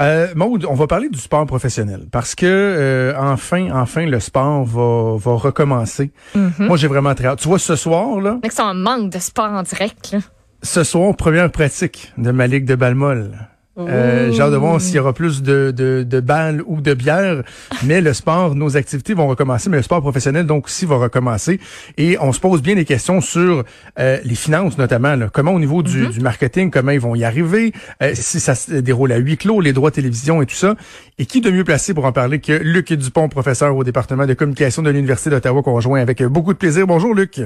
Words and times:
Euh, 0.00 0.28
Maud, 0.34 0.64
on 0.68 0.74
va 0.74 0.86
parler 0.86 1.08
du 1.08 1.18
sport 1.18 1.46
professionnel 1.46 2.06
parce 2.10 2.34
que 2.34 2.46
euh, 2.46 3.14
enfin, 3.16 3.68
enfin, 3.72 4.06
le 4.06 4.18
sport 4.20 4.64
va, 4.64 5.16
va 5.16 5.32
recommencer. 5.36 6.12
Moi, 6.58 6.76
j'ai 6.76 6.88
vraiment 6.88 7.14
très 7.14 7.26
hâte. 7.28 7.38
Tu 7.40 7.48
vois, 7.48 7.58
ce 7.58 7.76
soir 7.76 8.20
là, 8.20 8.38
Mec, 8.42 8.52
c'est 8.52 8.62
un 8.62 8.74
manque 8.74 9.10
de 9.10 9.18
sport 9.18 9.50
en 9.52 9.62
direct. 9.62 10.10
Là. 10.12 10.18
ce 10.62 10.82
soir, 10.82 11.14
première 11.16 11.50
pratique 11.50 12.12
de 12.18 12.30
ma 12.32 12.46
ligue 12.46 12.64
de 12.64 12.74
balmol. 12.74 13.30
Euh, 13.76 14.30
j'ai 14.30 14.40
hâte 14.40 14.52
de 14.52 14.56
voir 14.56 14.80
s'il 14.80 14.94
y 14.94 14.98
aura 15.00 15.12
plus 15.12 15.42
de, 15.42 15.72
de, 15.76 16.04
de 16.08 16.20
balles 16.20 16.62
ou 16.66 16.80
de 16.80 16.94
bière, 16.94 17.42
mais 17.84 18.00
le 18.00 18.12
sport, 18.12 18.54
nos 18.54 18.76
activités 18.76 19.14
vont 19.14 19.26
recommencer, 19.26 19.68
mais 19.68 19.78
le 19.78 19.82
sport 19.82 20.00
professionnel 20.00 20.46
donc 20.46 20.66
aussi 20.66 20.86
va 20.86 20.96
recommencer. 20.96 21.58
Et 21.98 22.16
on 22.20 22.32
se 22.32 22.38
pose 22.38 22.62
bien 22.62 22.76
des 22.76 22.84
questions 22.84 23.20
sur 23.20 23.64
euh, 23.98 24.18
les 24.24 24.34
finances 24.36 24.78
notamment. 24.78 25.16
là. 25.16 25.28
Comment 25.32 25.52
au 25.52 25.58
niveau 25.58 25.82
du, 25.82 26.06
du 26.06 26.20
marketing, 26.20 26.70
comment 26.70 26.92
ils 26.92 27.00
vont 27.00 27.14
y 27.16 27.24
arriver, 27.24 27.72
euh, 28.02 28.12
si 28.14 28.38
ça 28.38 28.54
se 28.54 28.72
déroule 28.74 29.10
à 29.12 29.16
huis 29.16 29.36
clos, 29.36 29.60
les 29.60 29.72
droits 29.72 29.90
de 29.90 29.96
télévision 29.96 30.40
et 30.40 30.46
tout 30.46 30.54
ça. 30.54 30.76
Et 31.18 31.26
qui 31.26 31.40
de 31.40 31.50
mieux 31.50 31.64
placé 31.64 31.94
pour 31.94 32.04
en 32.04 32.12
parler 32.12 32.40
que 32.40 32.52
Luc 32.52 32.92
Dupont, 32.92 33.28
professeur 33.28 33.76
au 33.76 33.82
département 33.84 34.26
de 34.26 34.34
communication 34.34 34.82
de 34.82 34.90
l'Université 34.90 35.30
d'Ottawa, 35.30 35.62
qu'on 35.62 35.74
rejoint 35.74 36.00
avec 36.00 36.22
beaucoup 36.24 36.52
de 36.52 36.58
plaisir. 36.58 36.86
Bonjour 36.86 37.14
Luc. 37.14 37.40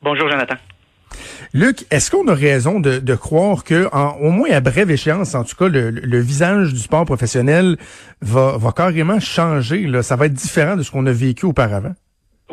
Bonjour 0.00 0.28
Jonathan. 0.30 0.54
Luc, 1.54 1.84
est-ce 1.90 2.10
qu'on 2.10 2.26
a 2.28 2.34
raison 2.34 2.80
de, 2.80 3.14
croire 3.14 3.62
que, 3.62 3.86
en, 3.92 4.16
au 4.20 4.30
moins 4.30 4.50
à 4.50 4.60
brève 4.60 4.90
échéance, 4.90 5.34
en 5.34 5.44
tout 5.44 5.54
cas, 5.54 5.68
le, 5.68 5.90
le 5.90 6.20
visage 6.20 6.72
du 6.72 6.80
sport 6.80 7.04
professionnel 7.04 7.76
va, 8.22 8.56
va 8.56 8.72
carrément 8.72 9.20
changer? 9.20 9.86
Là? 9.86 10.02
Ça 10.02 10.16
va 10.16 10.26
être 10.26 10.32
différent 10.32 10.76
de 10.76 10.82
ce 10.82 10.90
qu'on 10.90 11.04
a 11.04 11.12
vécu 11.12 11.44
auparavant? 11.44 11.94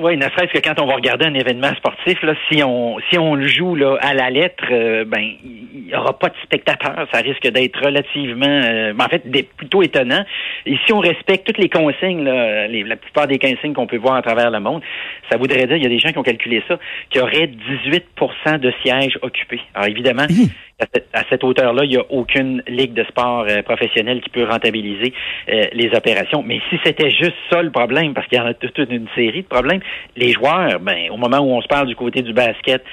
Oui, 0.01 0.15
ne 0.15 0.23
serait-ce 0.23 0.53
que 0.53 0.59
quand 0.65 0.79
on 0.81 0.85
va 0.85 0.95
regarder 0.95 1.25
un 1.25 1.33
événement 1.33 1.73
sportif, 1.75 2.21
là, 2.23 2.33
si 2.49 2.63
on 2.63 2.97
si 3.09 3.17
on 3.19 3.35
le 3.35 3.47
joue 3.47 3.75
là, 3.75 3.97
à 4.01 4.13
la 4.13 4.29
lettre, 4.29 4.63
euh, 4.71 5.03
ben 5.03 5.19
il 5.43 5.89
y 5.89 5.95
aura 5.95 6.17
pas 6.17 6.29
de 6.29 6.35
spectateurs, 6.43 7.05
ça 7.11 7.19
risque 7.19 7.45
d'être 7.51 7.83
relativement, 7.83 8.45
euh, 8.47 8.93
ben, 8.93 9.05
en 9.05 9.09
fait, 9.09 9.29
des- 9.29 9.43
plutôt 9.43 9.81
étonnant. 9.81 10.23
Et 10.65 10.77
si 10.85 10.93
on 10.93 10.99
respecte 10.99 11.45
toutes 11.47 11.57
les 11.57 11.67
consignes, 11.67 12.23
là, 12.23 12.67
les- 12.67 12.83
la 12.83 12.95
plupart 12.95 13.27
des 13.27 13.39
consignes 13.39 13.73
qu'on 13.73 13.87
peut 13.87 13.97
voir 13.97 14.15
à 14.15 14.21
travers 14.21 14.51
le 14.51 14.59
monde, 14.61 14.81
ça 15.29 15.37
voudrait 15.37 15.65
dire, 15.67 15.75
il 15.75 15.83
y 15.83 15.85
a 15.85 15.89
des 15.89 15.99
gens 15.99 16.11
qui 16.11 16.17
ont 16.17 16.23
calculé 16.23 16.63
ça, 16.67 16.77
qu'il 17.09 17.19
y 17.19 17.23
aurait 17.23 17.47
18% 17.47 18.57
de 18.57 18.71
sièges 18.83 19.17
occupés. 19.21 19.59
Alors 19.73 19.89
évidemment, 19.89 20.25
Hi. 20.29 20.49
à 20.79 20.85
cette, 20.93 21.07
à 21.13 21.23
cette 21.29 21.43
hauteur-là, 21.43 21.83
il 21.83 21.89
n'y 21.89 21.97
a 21.97 22.05
aucune 22.09 22.63
ligue 22.67 22.93
de 22.93 23.03
sport 23.05 23.45
euh, 23.49 23.61
professionnelle 23.63 24.21
qui 24.21 24.29
peut 24.29 24.45
rentabiliser 24.45 25.13
euh, 25.49 25.63
les 25.73 25.89
opérations. 25.95 26.43
Mais 26.45 26.59
si 26.69 26.79
c'était 26.85 27.09
juste 27.09 27.35
ça 27.49 27.61
le 27.63 27.71
problème, 27.71 28.13
parce 28.13 28.27
qu'il 28.27 28.37
y 28.37 28.41
en 28.41 28.45
a 28.45 28.53
toute 28.53 28.77
une 28.77 29.07
série 29.15 29.41
de 29.41 29.47
problèmes, 29.47 29.81
les 30.15 30.31
joueurs, 30.33 30.79
ben, 30.79 31.09
au 31.11 31.17
moment 31.17 31.39
où 31.39 31.51
on 31.51 31.61
se 31.61 31.67
parle 31.67 31.87
du 31.87 31.95
côté 31.95 32.21
du 32.21 32.33
basket, 32.33 32.83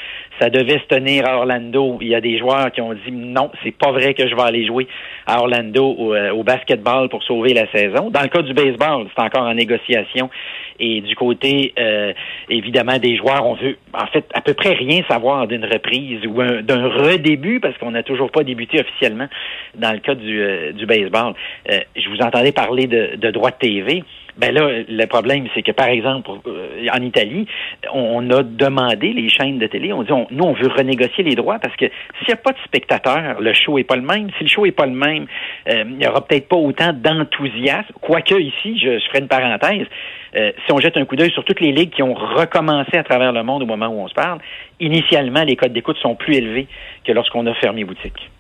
ça 0.41 0.51
devait 0.51 0.79
se 0.79 0.85
tenir 0.95 1.27
à 1.27 1.39
Orlando. 1.39 1.99
Il 2.03 2.09
y 2.09 2.15
a 2.15 2.21
des 2.21 2.39
joueurs 2.39 2.71
qui 2.71 2.81
ont 2.81 2.93
dit 2.93 3.11
non, 3.11 3.51
c'est 3.65 3.75
pas 3.77 3.91
vrai 3.91 4.13
que 4.15 4.29
je 4.29 4.35
vais 4.35 4.43
aller 4.43 4.67
jouer 4.67 4.87
à 5.27 5.41
Orlando 5.41 5.85
au, 5.99 6.15
euh, 6.15 6.43
basketball 6.43 7.09
pour 7.09 7.23
sauver 7.23 7.55
la 7.55 7.67
saison. 7.73 8.11
Dans 8.11 8.21
le 8.23 8.29
cas 8.29 8.43
du 8.43 8.53
baseball, 8.53 9.07
c'est 9.17 9.23
encore 9.23 9.43
en 9.45 9.55
négociation. 9.55 10.29
Et 10.79 11.01
du 11.01 11.17
côté, 11.17 11.73
euh, 11.79 12.13
évidemment, 12.51 12.99
des 12.99 13.17
joueurs, 13.17 13.47
on 13.47 13.55
veut, 13.55 13.79
en 13.95 14.07
fait, 14.09 14.27
à 14.35 14.43
peu 14.43 14.53
près 14.53 14.75
rien 14.75 15.03
savoir 15.09 15.47
d'une 15.47 15.65
reprise 15.65 16.21
ou 16.27 16.41
un- 16.43 16.61
d'un 16.63 16.87
redébut 16.89 17.61
parce 17.61 17.77
qu'on 17.79 17.93
n'a 17.93 18.03
toujours 18.03 18.31
pas 18.31 18.45
débuté 18.45 18.79
officiellement 18.81 19.27
dans 19.75 19.93
le 19.93 19.99
cas 20.01 20.15
du, 20.15 20.39
euh, 20.41 20.73
baseball. 20.87 21.33
Je 21.97 22.09
vous 22.11 22.21
entendais 22.21 22.53
parler 22.53 22.87
de, 22.87 23.17
de 23.17 23.31
droits 23.31 23.51
de 23.51 23.57
TV. 23.57 24.05
Ben 24.39 24.53
là, 24.53 24.69
le 24.87 25.07
problème, 25.07 25.47
c'est 25.55 25.63
que, 25.63 25.73
par 25.73 25.89
exemple, 25.89 26.31
euh, 26.47 26.87
en 26.93 27.03
Italie, 27.03 27.47
on, 27.93 28.23
on 28.23 28.31
a 28.31 28.43
demandé 28.43 29.15
les 29.15 29.31
chaînes 29.31 29.59
de 29.59 29.67
télé, 29.67 29.93
on 29.95 30.03
dit, 30.03 30.13
on- 30.13 30.27
nous, 30.31 30.45
on 30.45 30.53
veut 30.53 30.69
renégocier 30.69 31.25
les 31.25 31.35
droits 31.35 31.59
parce 31.59 31.75
que 31.77 31.87
s'il 32.19 32.29
n'y 32.29 32.35
a 32.35 32.37
pas 32.37 32.53
de 32.53 32.59
spectateurs, 32.67 33.41
le 33.41 33.55
show 33.55 33.79
est 33.79 33.85
pas 33.85 33.97
le 33.97 34.03
même. 34.03 34.29
Si 34.37 34.45
le 34.45 34.51
show 34.51 34.67
est 34.67 34.73
pas 34.73 34.85
le 34.85 34.93
même, 34.93 35.27
euh, 35.69 35.85
il 35.87 35.97
n'y 35.97 36.07
aura 36.07 36.27
peut-être 36.27 36.49
pas 36.49 36.57
autant 36.57 36.93
d'enthousiasme. 36.93 37.93
Quoique 38.03 38.35
ici, 38.35 38.79
je, 38.79 38.99
je 38.99 39.05
ferai 39.09 39.21
une 39.21 39.29
parenthèse, 39.29 39.87
euh, 40.37 40.53
si 40.67 40.73
on 40.73 40.79
jette 40.81 40.99
un 40.99 41.07
coup 41.07 41.17
d'œil 41.17 41.31
sur 41.31 41.45
toutes 41.45 41.61
les 41.61 41.73
ligues 41.73 41.91
qui 41.95 42.03
ont 42.03 42.13
recommencé 42.15 42.99
à 42.99 43.05
travers 43.05 43.33
le 43.33 43.43
monde 43.43 43.63
au 43.63 43.67
moment 43.67 43.87
où 43.89 44.01
on 44.01 44.09
se 44.09 44.15
parle, 44.15 44.41
initialement, 44.81 45.45
les 45.45 45.57
codes 45.57 45.73
d'écoute 45.73 45.97
sont 45.99 46.15
plus 46.15 46.35
élevés 46.37 46.67
que 47.05 47.13
lorsqu'on 47.13 47.47
a 47.47 47.55
fermé 47.55 47.85
boutique. 47.85 48.31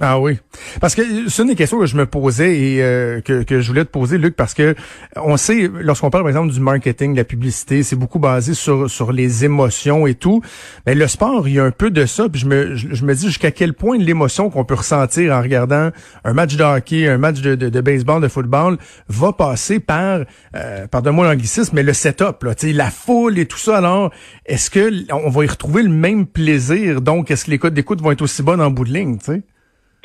Ah 0.00 0.18
oui. 0.18 0.38
Parce 0.80 0.96
que 0.96 1.28
c'est 1.28 1.42
une 1.42 1.48
des 1.48 1.54
questions 1.54 1.78
que 1.78 1.86
je 1.86 1.96
me 1.96 2.04
posais 2.04 2.58
et 2.58 2.82
euh, 2.82 3.20
que, 3.20 3.44
que 3.44 3.60
je 3.60 3.68
voulais 3.68 3.84
te 3.84 3.90
poser, 3.90 4.18
Luc, 4.18 4.34
parce 4.34 4.52
que 4.52 4.74
on 5.14 5.36
sait, 5.36 5.70
lorsqu'on 5.72 6.10
parle 6.10 6.24
par 6.24 6.30
exemple 6.30 6.52
du 6.52 6.58
marketing, 6.58 7.12
de 7.12 7.18
la 7.18 7.24
publicité, 7.24 7.84
c'est 7.84 7.94
beaucoup 7.94 8.18
basé 8.18 8.54
sur, 8.54 8.90
sur 8.90 9.12
les 9.12 9.44
émotions 9.44 10.08
et 10.08 10.14
tout. 10.14 10.42
Mais 10.84 10.96
le 10.96 11.06
sport, 11.06 11.46
il 11.46 11.54
y 11.54 11.60
a 11.60 11.64
un 11.64 11.70
peu 11.70 11.92
de 11.92 12.06
ça. 12.06 12.28
Puis 12.28 12.40
je 12.40 12.46
me, 12.46 12.74
je, 12.74 13.04
me 13.04 13.14
dis 13.14 13.26
jusqu'à 13.26 13.52
quel 13.52 13.72
point 13.72 13.96
l'émotion 13.96 14.50
qu'on 14.50 14.64
peut 14.64 14.74
ressentir 14.74 15.32
en 15.32 15.40
regardant 15.40 15.90
un 16.24 16.32
match 16.32 16.56
de 16.56 16.64
hockey, 16.64 17.06
un 17.06 17.18
match 17.18 17.40
de, 17.40 17.54
de, 17.54 17.80
baseball, 17.80 18.20
de 18.20 18.28
football, 18.28 18.78
va 19.08 19.32
passer 19.32 19.78
par, 19.78 20.22
euh, 20.56 20.88
pardonne-moi 20.88 21.28
l'anglicisme, 21.28 21.76
mais 21.76 21.84
le 21.84 21.92
setup, 21.92 22.42
là, 22.42 22.54
la 22.64 22.90
foule 22.90 23.38
et 23.38 23.46
tout 23.46 23.58
ça. 23.58 23.76
Alors, 23.76 24.10
est-ce 24.44 24.70
que 24.70 24.90
on 25.12 25.30
va 25.30 25.44
y 25.44 25.46
retrouver 25.48 25.84
le 25.84 25.90
même 25.90 26.26
plaisir? 26.26 27.00
Donc, 27.00 27.30
est-ce 27.30 27.44
que 27.44 27.52
les 27.52 27.58
codes 27.58 27.74
d'écoute 27.74 28.02
vont 28.02 28.10
être 28.10 28.22
aussi 28.22 28.42
bonnes 28.42 28.60
en 28.60 28.70
bout 28.70 28.84
de 28.84 28.92
ligne, 28.92 29.18
tu? 29.18 29.44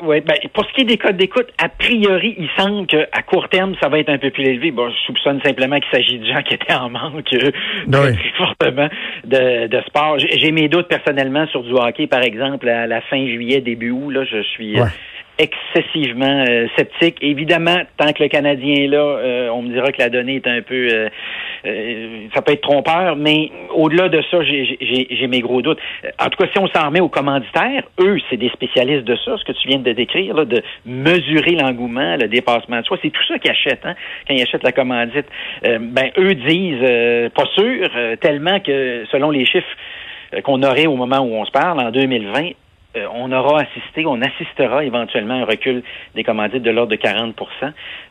Oui, 0.02 0.22
ben, 0.22 0.36
pour 0.54 0.66
ce 0.66 0.74
qui 0.74 0.82
est 0.82 0.86
des 0.86 0.98
codes 0.98 1.18
d'écoute, 1.18 1.48
a 1.62 1.68
priori, 1.70 2.36
il 2.38 2.50
semble 2.58 2.88
qu'à 2.88 3.22
court 3.28 3.50
terme, 3.50 3.76
ça 3.82 3.90
va 3.90 4.00
être 4.00 4.10
un 4.10 4.18
peu 4.18 4.30
plus 4.30 4.44
élevé. 4.46 4.72
Bon, 4.72 4.90
je 4.90 4.96
soupçonne 5.06 5.42
simplement 5.44 5.80
qu'il 5.80 5.92
s'agit 5.92 6.20
de 6.20 6.26
gens 6.26 6.42
qui 6.42 6.54
étaient 6.54 6.74
en 6.74 6.90
manque 6.90 7.34
euh, 7.34 7.52
Oui. 7.88 8.16
très 8.16 8.30
fortement 8.38 8.88
de, 9.26 9.68
de 9.68 9.82
sport. 9.88 10.18
J'ai 10.20 10.38
j'ai 10.40 10.52
mes 10.52 10.70
doutes 10.70 10.88
personnellement 10.88 11.46
sur 11.48 11.64
du 11.64 11.74
hockey, 11.74 12.08
par 12.08 12.22
exemple, 12.24 12.70
à 12.70 12.88
la 12.88 13.02
fin 13.02 13.26
juillet, 13.26 13.62
début 13.62 13.92
août. 13.92 14.10
Là, 14.12 14.24
je 14.24 14.42
suis 14.44 14.78
euh, 14.80 14.84
Ouais. 14.84 14.90
Excessivement 15.40 16.44
euh, 16.48 16.68
sceptique. 16.78 17.18
Évidemment, 17.22 17.78
tant 17.98 18.12
que 18.14 18.22
le 18.24 18.30
Canadien 18.30 18.76
est 18.84 18.88
là, 18.88 18.98
euh, 19.00 19.50
on 19.50 19.62
me 19.62 19.74
dira 19.74 19.92
que 19.92 20.00
la 20.00 20.10
donnée 20.10 20.36
est 20.36 20.48
un 20.48 20.62
peu... 20.62 20.88
euh, 20.92 21.10
euh, 21.66 22.28
ça 22.34 22.42
peut 22.42 22.54
être 22.54 22.62
trompeur, 22.62 23.16
mais 23.16 23.50
au-delà 23.74 24.10
de 24.10 24.22
ça, 24.30 24.42
j'ai- 24.44 25.28
mes 25.28 25.42
gros 25.42 25.62
doutes. 25.62 25.80
Euh, 26.06 26.10
En 26.20 26.30
tout 26.30 26.38
cas, 26.44 26.50
si 26.52 26.60
on 26.60 26.68
s'en 26.68 26.88
remet 26.88 27.00
aux 27.02 27.10
commanditaires, 27.10 27.84
eux, 28.00 28.18
c'est 28.30 28.38
des 28.38 28.50
spécialistes 28.50 29.04
de 29.06 29.16
ça, 29.16 29.38
ce 29.38 29.44
que 29.44 29.52
tu 29.54 29.68
viens 29.68 29.80
de 29.80 29.92
décrire, 29.94 30.36
là, 30.36 30.46
de 30.46 30.62
mesurer 30.86 31.52
l'engouement, 31.56 32.16
le 32.18 32.28
dépassement 32.28 32.80
de 32.82 32.86
soi. 32.86 32.98
C'est 33.02 33.10
tout 33.12 33.24
ça 33.28 33.40
qu'ils 33.40 33.52
achètent, 33.52 33.86
hein, 33.86 33.96
quand 34.28 34.34
ils 34.36 34.42
achètent 34.42 34.64
la 34.64 34.72
commandite. 34.72 35.26
Euh, 35.66 35.80
ben, 35.82 36.12
eux 36.18 36.36
disent, 36.36 37.30
pas 37.34 37.46
sûr, 37.58 37.90
tellement 38.22 38.60
que, 38.60 39.06
selon 39.12 39.32
les 39.32 39.46
chiffres 39.46 39.68
qu'on 40.44 40.62
aurait 40.64 40.86
au 40.88 40.96
moment 40.96 41.20
où 41.20 41.34
on 41.36 41.46
se 41.46 41.52
parle, 41.52 41.80
en 41.80 41.92
2020, 41.92 42.52
euh, 43.00 43.08
on 43.14 43.32
aura 43.32 43.62
assisté, 43.62 44.06
on 44.06 44.22
assistera 44.22 44.84
éventuellement 44.84 45.36
à 45.36 45.38
un 45.38 45.46
recul 45.46 45.84
des 46.16 46.24
commandites 46.24 46.64
de 46.64 46.72
l'ordre 46.72 46.92
de 46.92 46.98
40% 46.98 47.34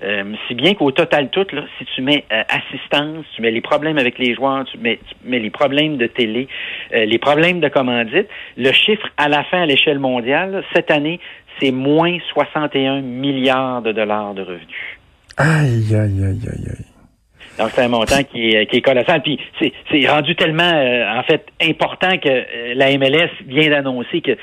euh, 0.03 0.25
Si 0.47 0.55
bien 0.55 0.75
qu'au 0.75 0.91
total 0.91 1.29
tout, 1.31 1.47
là, 1.53 1.63
si 1.79 1.85
tu 1.95 2.03
mets 2.03 2.25
euh, 2.33 2.43
assistance, 2.49 3.25
tu 3.35 3.43
mets 3.43 3.51
les 3.51 3.61
problèmes 3.61 3.99
avec 3.99 4.19
les 4.19 4.35
joueurs, 4.35 4.65
tu 4.65 4.79
mets, 4.79 4.99
les 5.25 5.51
problèmes 5.51 5.97
de 5.97 6.07
télé, 6.07 6.49
euh, 6.95 7.05
les 7.05 7.19
problèmes 7.19 7.61
de 7.61 7.69
commandite, 7.69 8.29
le 8.57 8.73
chiffre 8.73 9.07
à 9.17 9.29
la 9.29 9.45
fin 9.45 9.63
à 9.63 9.67
l'échelle 9.67 9.99
mondiale, 9.99 10.65
cette 10.75 10.91
année, 10.91 11.21
c'est 11.61 11.73
moins 11.73 12.17
61 12.33 13.01
milliards 13.01 13.83
de 13.83 13.93
dollars 13.93 14.35
de 14.35 14.43
revenus. 14.43 14.99
Aïe, 15.37 15.95
aïe, 15.95 16.25
aïe, 16.25 16.49
aïe, 16.49 16.67
aïe. 16.71 16.98
Donc, 17.59 17.71
c'est 17.75 17.83
un 17.83 17.89
montant 17.89 18.23
qui 18.23 18.51
est, 18.51 18.67
qui 18.67 18.77
est 18.77 18.83
colossal. 18.83 19.23
Puis, 19.23 19.39
c'est, 19.61 19.73
c'est 19.91 20.09
rendu 20.09 20.35
tellement, 20.37 20.63
euh, 20.63 21.19
en 21.19 21.23
fait, 21.25 21.47
important 21.63 22.17
que 22.19 22.29
euh, 22.29 22.75
la 22.75 22.97
MLS 22.99 23.31
vient 23.47 23.69
d'annoncer 23.71 24.21
que 24.21 24.37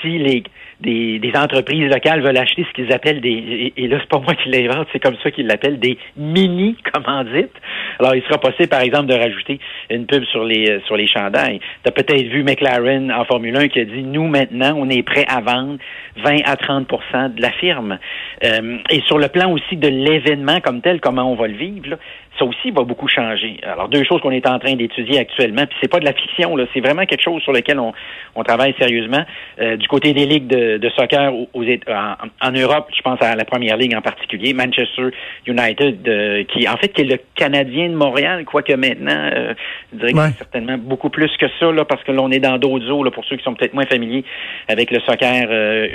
si 0.00 0.18
les 0.18 0.42
des, 0.80 1.18
des 1.18 1.32
entreprises 1.36 1.90
locales 1.90 2.22
veulent 2.22 2.36
acheter 2.36 2.64
ce 2.68 2.72
qu'ils 2.72 2.92
appellent 2.92 3.20
des, 3.20 3.30
et, 3.30 3.72
et 3.76 3.88
là, 3.88 3.98
c'est 4.00 4.08
pas 4.08 4.20
moi 4.20 4.34
qui 4.34 4.48
l'invente, 4.48 4.86
c'est 4.92 5.00
comme 5.00 5.16
ça 5.22 5.30
qu'ils 5.30 5.46
l'appellent, 5.46 5.78
des 5.78 5.98
mini-commandites. 6.16 7.54
Alors, 7.98 8.14
il 8.14 8.22
sera 8.22 8.38
possible, 8.38 8.68
par 8.68 8.82
exemple, 8.82 9.06
de 9.06 9.14
rajouter 9.14 9.58
une 9.90 10.06
pub 10.06 10.24
sur 10.24 10.44
les, 10.44 10.70
euh, 10.70 10.80
sur 10.86 10.96
les 10.96 11.08
chandails. 11.08 11.58
Tu 11.82 11.88
as 11.88 11.90
peut-être 11.90 12.28
vu 12.28 12.44
McLaren 12.44 13.10
en 13.10 13.24
Formule 13.24 13.56
1 13.56 13.68
qui 13.68 13.80
a 13.80 13.84
dit, 13.84 14.02
nous, 14.02 14.28
maintenant, 14.28 14.74
on 14.76 14.88
est 14.88 15.02
prêt 15.02 15.24
à 15.28 15.40
vendre 15.40 15.78
20 16.16 16.42
à 16.44 16.54
30% 16.54 17.34
de 17.34 17.42
la 17.42 17.50
firme. 17.52 17.98
Euh, 18.44 18.78
et 18.90 19.00
sur 19.06 19.18
le 19.18 19.28
plan 19.28 19.50
aussi 19.50 19.76
de 19.76 19.88
l'événement 19.88 20.60
comme 20.60 20.80
tel, 20.80 21.00
comment 21.00 21.30
on 21.30 21.34
va 21.34 21.48
le 21.48 21.56
vivre, 21.56 21.90
là, 21.90 21.96
ça 22.38 22.44
aussi 22.44 22.70
va 22.70 22.84
beaucoup 22.84 23.08
changer. 23.08 23.58
Alors, 23.62 23.88
deux 23.88 24.04
choses 24.04 24.20
qu'on 24.20 24.30
est 24.30 24.46
en 24.46 24.58
train 24.58 24.74
d'étudier 24.74 25.18
actuellement, 25.18 25.66
puis 25.66 25.76
c'est 25.82 25.90
pas 25.90 26.00
de 26.00 26.04
la 26.04 26.12
fiction, 26.12 26.56
là, 26.56 26.64
c'est 26.72 26.80
vraiment 26.80 27.04
quelque 27.04 27.22
chose 27.22 27.42
sur 27.42 27.52
lequel 27.52 27.78
on, 27.78 27.92
on 28.34 28.42
travaille 28.42 28.74
sérieusement. 28.78 29.24
Euh, 29.60 29.76
du 29.76 29.88
côté 29.88 30.12
des 30.12 30.26
ligues 30.26 30.46
de, 30.46 30.78
de 30.78 30.88
soccer 30.90 31.32
aux, 31.34 31.64
en, 31.64 32.14
en, 32.40 32.52
Europe, 32.52 32.88
je 32.96 33.02
pense 33.02 33.20
à 33.20 33.34
la 33.34 33.44
première 33.44 33.76
ligue 33.76 33.94
en 33.94 34.00
particulier, 34.00 34.52
Manchester 34.54 35.08
United, 35.46 36.08
euh, 36.08 36.44
qui 36.44 36.68
en 36.68 36.76
fait 36.76 36.88
qui 36.88 37.02
est 37.02 37.04
le 37.04 37.18
Canadien 37.34 37.88
de 37.88 37.94
Montréal, 37.94 38.44
quoique 38.44 38.72
maintenant, 38.72 39.30
euh, 39.34 39.54
je 39.92 39.98
dirais 39.98 40.12
que 40.12 40.18
c'est 40.18 40.38
certainement 40.38 40.78
beaucoup 40.78 41.10
plus 41.10 41.34
que 41.36 41.46
ça, 41.58 41.72
là, 41.72 41.84
parce 41.84 42.02
que 42.04 42.12
là, 42.12 42.22
on 42.22 42.30
est 42.30 42.40
dans 42.40 42.58
d'autres 42.58 42.90
eaux, 42.90 43.02
là, 43.02 43.10
pour 43.10 43.24
ceux 43.24 43.36
qui 43.36 43.44
sont 43.44 43.54
peut-être 43.54 43.74
moins 43.74 43.86
familiers 43.86 44.24
avec 44.68 44.90
le 44.90 45.00
soccer, 45.00 45.48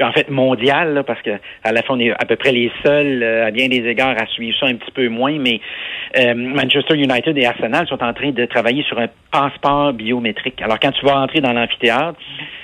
en 0.03 0.11
fait, 0.11 0.29
mondial, 0.29 0.93
là, 0.93 1.03
parce 1.03 1.21
que 1.21 1.31
à 1.63 1.71
la 1.71 1.81
fin, 1.81 1.95
on 1.95 1.99
est 1.99 2.11
à 2.11 2.25
peu 2.25 2.35
près 2.35 2.51
les 2.51 2.71
seuls, 2.83 3.23
à 3.23 3.51
bien 3.51 3.67
des 3.67 3.87
égards, 3.87 4.15
à 4.21 4.25
suivre 4.27 4.57
ça 4.59 4.65
un 4.67 4.75
petit 4.75 4.91
peu 4.91 5.07
moins, 5.07 5.37
mais 5.39 5.59
Manchester 6.35 6.95
United 6.95 7.37
et 7.37 7.45
Arsenal 7.45 7.87
sont 7.87 8.03
en 8.03 8.13
train 8.13 8.31
de 8.31 8.45
travailler 8.45 8.83
sur 8.83 8.99
un 8.99 9.07
passeport 9.31 9.93
biométrique. 9.93 10.61
Alors, 10.61 10.79
quand 10.79 10.91
tu 10.91 11.05
vas 11.05 11.19
entrer 11.19 11.41
dans 11.41 11.53
l'amphithéâtre, 11.53 12.17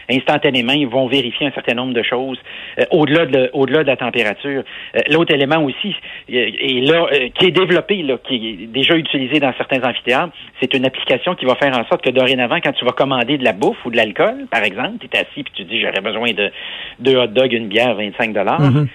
instantanément, 0.09 0.73
ils 0.73 0.87
vont 0.87 1.07
vérifier 1.07 1.47
un 1.47 1.51
certain 1.51 1.75
nombre 1.75 1.93
de 1.93 2.03
choses 2.03 2.37
euh, 2.79 2.83
au-delà 2.91 3.25
de 3.25 3.49
au-delà 3.53 3.83
de 3.83 3.87
la 3.87 3.97
température. 3.97 4.63
Euh, 4.95 4.99
l'autre 5.09 5.33
élément 5.33 5.63
aussi, 5.63 5.95
et 6.27 6.81
euh, 6.81 6.91
là, 6.91 7.07
qui 7.35 7.45
est 7.45 7.51
développé, 7.51 8.01
là, 8.01 8.17
qui 8.17 8.35
est 8.35 8.67
déjà 8.67 8.95
utilisé 8.95 9.39
dans 9.39 9.53
certains 9.57 9.83
amphithéâtres, 9.87 10.33
c'est 10.61 10.73
une 10.73 10.85
application 10.85 11.35
qui 11.35 11.45
va 11.45 11.55
faire 11.55 11.77
en 11.77 11.85
sorte 11.87 12.03
que 12.03 12.09
dorénavant, 12.09 12.59
quand 12.63 12.73
tu 12.73 12.85
vas 12.85 12.91
commander 12.91 13.37
de 13.37 13.43
la 13.43 13.53
bouffe 13.53 13.77
ou 13.85 13.91
de 13.91 13.97
l'alcool, 13.97 14.47
par 14.51 14.63
exemple, 14.63 14.97
tu 14.99 15.07
es 15.07 15.19
assis 15.19 15.43
puis 15.43 15.53
tu 15.53 15.63
dis 15.63 15.81
j'aurais 15.81 16.01
besoin 16.01 16.31
de 16.33 16.51
deux 16.99 17.15
hot 17.15 17.27
dogs, 17.27 17.53
une 17.53 17.67
bière, 17.67 17.95
25 17.95 18.33
dollars. 18.33 18.59
Ben, 18.59 18.87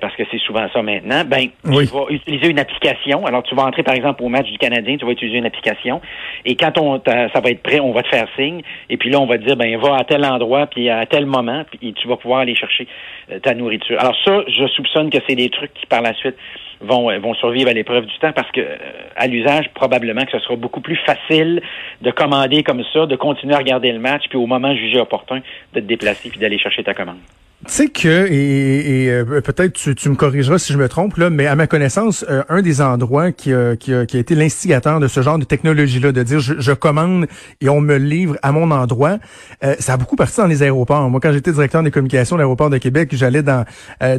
parce 0.00 0.14
que 0.16 0.22
c'est 0.30 0.38
souvent 0.38 0.66
ça 0.72 0.82
maintenant, 0.82 1.24
ben, 1.24 1.48
tu 1.64 1.70
vas 1.70 2.06
utiliser 2.10 2.48
une 2.48 2.58
application. 2.58 3.26
Alors, 3.26 3.42
tu 3.42 3.54
vas 3.54 3.64
entrer, 3.64 3.82
par 3.82 3.94
exemple, 3.94 4.22
au 4.22 4.28
match 4.28 4.50
du 4.50 4.58
Canadien, 4.58 4.96
tu 4.96 5.04
vas 5.04 5.12
utiliser 5.12 5.38
une 5.38 5.46
application. 5.46 6.00
Et 6.44 6.56
quand 6.56 6.78
on, 6.78 7.00
ça 7.04 7.40
va 7.40 7.50
être 7.50 7.62
prêt, 7.62 7.80
on 7.80 7.92
va 7.92 8.02
te 8.02 8.08
faire 8.08 8.26
signe. 8.36 8.62
Et 8.90 8.96
puis 8.96 9.10
là, 9.10 9.20
on 9.20 9.26
va 9.26 9.38
te 9.38 9.44
dire, 9.44 9.56
ben, 9.56 9.76
va 9.78 9.96
à 9.96 10.04
tel 10.04 10.24
endroit, 10.24 10.66
puis 10.66 10.88
à 10.90 11.06
tel 11.06 11.26
moment, 11.26 11.64
puis 11.70 11.92
tu 11.92 12.08
vas 12.08 12.16
pouvoir 12.16 12.40
aller 12.40 12.54
chercher 12.54 12.86
euh, 13.30 13.38
ta 13.38 13.54
nourriture. 13.54 13.98
Alors 14.00 14.16
ça, 14.24 14.42
je 14.48 14.66
soupçonne 14.68 15.10
que 15.10 15.18
c'est 15.28 15.36
des 15.36 15.50
trucs 15.50 15.72
qui, 15.74 15.86
par 15.86 16.02
la 16.02 16.14
suite, 16.14 16.36
vont, 16.80 17.10
euh, 17.10 17.18
vont 17.18 17.34
survivre 17.34 17.70
à 17.70 17.72
l'épreuve 17.72 18.06
du 18.06 18.18
temps 18.18 18.32
parce 18.32 18.50
que, 18.50 18.60
euh, 18.60 18.76
à 19.16 19.26
l'usage, 19.26 19.70
probablement 19.74 20.24
que 20.24 20.32
ce 20.32 20.38
sera 20.40 20.56
beaucoup 20.56 20.80
plus 20.80 20.96
facile 20.96 21.62
de 22.02 22.10
commander 22.10 22.62
comme 22.62 22.82
ça, 22.92 23.06
de 23.06 23.16
continuer 23.16 23.54
à 23.54 23.58
regarder 23.58 23.92
le 23.92 23.98
match, 23.98 24.24
puis 24.28 24.38
au 24.38 24.46
moment 24.46 24.74
jugé 24.74 24.98
opportun, 24.98 25.40
de 25.72 25.80
te 25.80 25.84
déplacer 25.84 26.30
puis 26.30 26.38
d'aller 26.38 26.58
chercher 26.58 26.84
ta 26.84 26.94
commande. 26.94 27.18
Tu 27.66 27.72
sais 27.72 27.88
que, 27.88 28.26
et, 28.30 29.08
euh, 29.10 29.40
peut-être 29.40 29.72
tu, 29.72 29.94
tu, 29.94 30.10
me 30.10 30.16
corrigeras 30.16 30.58
si 30.58 30.74
je 30.74 30.78
me 30.78 30.86
trompe, 30.86 31.16
là, 31.16 31.30
mais 31.30 31.46
à 31.46 31.56
ma 31.56 31.66
connaissance, 31.66 32.22
euh, 32.28 32.42
un 32.50 32.60
des 32.60 32.82
endroits 32.82 33.32
qui 33.32 33.54
a, 33.54 33.74
qui 33.74 33.92
qui 34.06 34.16
a 34.16 34.20
été 34.20 34.34
l'instigateur 34.34 35.00
de 35.00 35.08
ce 35.08 35.22
genre 35.22 35.38
de 35.38 35.44
technologie-là, 35.44 36.12
de 36.12 36.22
dire 36.22 36.40
je, 36.40 36.72
commande 36.72 37.26
et 37.62 37.70
on 37.70 37.80
me 37.80 37.96
livre 37.96 38.36
à 38.42 38.52
mon 38.52 38.70
endroit, 38.70 39.18
euh, 39.62 39.76
ça 39.78 39.94
a 39.94 39.96
beaucoup 39.96 40.16
parti 40.16 40.36
dans 40.36 40.46
les 40.46 40.62
aéroports. 40.62 41.08
Moi, 41.08 41.20
quand 41.20 41.32
j'étais 41.32 41.52
directeur 41.52 41.82
des 41.82 41.90
communications 41.90 42.36
de 42.36 42.40
l'aéroport 42.40 42.68
de 42.68 42.76
Québec, 42.76 43.10
j'allais 43.12 43.42
dans, 43.42 43.64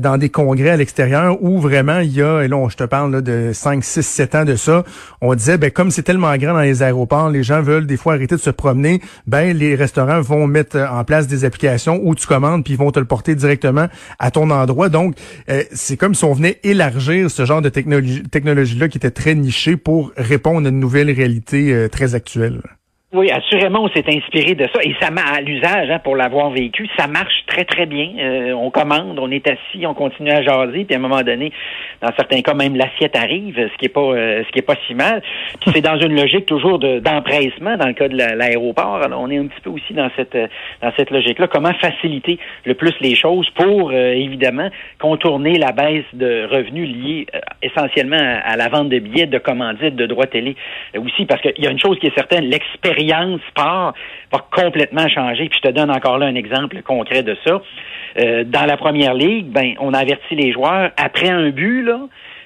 dans 0.02 0.18
des 0.18 0.30
congrès 0.30 0.72
à 0.72 0.78
l'extérieur 0.78 1.38
où 1.44 1.60
vraiment 1.60 2.00
il 2.00 2.14
y 2.14 2.24
a, 2.24 2.42
et 2.42 2.48
là, 2.48 2.68
je 2.70 2.78
te 2.78 2.86
parle 2.86 3.12
là, 3.12 3.22
de 3.22 3.52
5, 3.54 3.84
6, 3.84 4.02
7 4.02 4.36
ans 4.36 4.46
de 4.46 4.56
ça, 4.56 4.84
on 5.22 5.36
disait, 5.36 5.60
ben 5.60 5.70
comme 5.70 5.92
c'est 5.92 6.04
tellement 6.04 6.36
grand 6.38 6.54
dans 6.54 6.62
les 6.62 6.82
aéroports, 6.82 7.30
les 7.30 7.44
gens 7.44 7.62
veulent 7.62 7.86
des 7.86 7.98
fois 7.98 8.14
arrêter 8.14 8.36
de 8.36 8.42
se 8.42 8.50
promener, 8.50 9.02
ben 9.28 9.56
les 9.56 9.76
restaurants 9.76 10.22
vont 10.22 10.48
mettre 10.48 10.78
en 10.80 11.04
place 11.04 11.28
des 11.28 11.46
applications 11.46 12.00
où 12.02 12.16
tu 12.16 12.26
commandes 12.26 12.64
puis 12.64 12.74
ils 12.74 12.80
vont 12.80 12.92
te 12.92 13.00
le 13.00 13.06
porter 13.06 13.35
directement 13.36 13.88
à 14.20 14.32
ton 14.32 14.50
endroit. 14.50 14.90
Donc, 14.90 15.16
euh, 15.50 15.64
c'est 15.72 15.98
comme 15.98 16.16
si 16.16 16.24
on 16.24 16.34
venait 16.34 16.60
élargir 16.64 17.30
ce 17.30 17.46
genre 17.46 17.62
de 17.62 17.70
technologie, 17.70 18.24
technologie-là 18.24 18.88
qui 18.88 18.98
était 18.98 19.12
très 19.12 19.36
niché 19.36 19.78
pour 19.78 20.12
répondre 20.18 20.66
à 20.68 20.70
une 20.70 20.80
nouvelle 20.80 21.12
réalité 21.12 21.74
euh, 21.74 21.88
très 21.88 22.16
actuelle. 22.16 22.62
Oui, 23.16 23.32
assurément, 23.32 23.84
on 23.84 23.88
s'est 23.88 24.04
inspiré 24.14 24.56
de 24.56 24.66
ça 24.74 24.82
et 24.84 24.94
ça 25.00 25.10
m'a 25.10 25.22
à 25.22 25.40
l'usage 25.40 25.90
hein, 25.90 26.00
pour 26.00 26.18
l'avoir 26.18 26.50
vécu. 26.50 26.86
Ça 26.98 27.08
marche 27.08 27.46
très 27.48 27.64
très 27.64 27.86
bien. 27.86 28.10
Euh, 28.20 28.52
on 28.52 28.70
commande, 28.72 29.18
on 29.20 29.32
est 29.32 29.48
assis, 29.48 29.86
on 29.86 29.94
continue 29.94 30.32
à 30.32 30.42
jaser, 30.42 30.84
puis 30.84 30.96
à 30.96 30.98
un 30.98 31.02
moment 31.02 31.22
donné, 31.22 31.54
dans 32.02 32.12
certains 32.18 32.42
cas 32.42 32.54
même 32.54 32.76
l'assiette 32.76 33.16
arrive, 33.16 33.56
ce 33.56 33.78
qui 33.78 33.86
est 33.86 33.94
pas 33.94 34.02
euh, 34.02 34.44
ce 34.46 34.52
qui 34.52 34.60
est 34.60 34.68
pas 34.68 34.76
si 34.86 34.96
mal. 34.96 35.22
Puis 35.62 35.72
c'est 35.74 35.82
dans 35.82 35.98
une 35.98 36.14
logique 36.14 36.46
toujours 36.46 36.78
d'empressement 36.78 37.78
dans 37.78 37.88
le 37.88 37.94
cas 37.94 38.10
de 38.10 38.18
l'aéroport. 38.18 39.00
On 39.18 39.32
est 39.32 39.38
un 39.38 39.48
petit 39.48 39.62
peu 39.62 39.70
aussi 39.70 39.94
dans 39.94 40.10
cette 40.18 40.38
dans 40.82 40.92
cette 40.98 41.10
logique-là. 41.10 41.48
Comment 41.48 41.74
faciliter 41.76 42.38
le 42.66 42.74
plus 42.74 42.96
les 43.00 43.16
choses 43.16 43.50
pour 43.52 43.92
euh, 43.92 44.12
évidemment 44.12 44.70
contourner 45.00 45.58
la 45.58 45.72
baisse 45.72 46.04
de 46.12 46.50
revenus 46.52 46.90
liés 46.90 47.28
essentiellement 47.62 48.42
à, 48.44 48.58
la 48.58 48.68
vente 48.68 48.90
de 48.90 49.00
billets, 49.00 49.26
de 49.26 49.38
commandites, 49.38 49.96
de 49.96 50.06
droits 50.06 50.28
télé 50.28 50.58
aussi, 50.98 51.26
parce 51.26 51.42
qu'il 51.42 51.64
y 51.64 51.68
a 51.68 51.72
une 51.72 51.80
chose 51.80 51.98
qui 52.00 52.08
est 52.08 52.16
certaine, 52.16 52.44
l'expérience 52.50 53.05
sport 53.50 53.94
va 54.32 54.46
complètement 54.52 55.08
changer. 55.08 55.50
Puis 55.50 55.60
je 55.64 55.70
te 55.70 55.74
donne 55.74 55.92
encore 55.92 56.18
là 56.18 56.28
un 56.28 56.36
exemple 56.36 56.82
concret 56.84 57.24
de 57.24 57.38
ça. 57.46 57.62
Euh, 58.20 58.44
dans 58.46 58.66
la 58.66 58.78
première 58.78 59.14
ligue, 59.14 59.48
ben, 59.48 59.74
on 59.80 59.94
a 59.94 60.00
averti 60.00 60.36
les 60.36 60.54
joueurs 60.54 60.92
après 60.98 61.30
un 61.30 61.50
but, 61.50 61.84
là, 61.84 62.00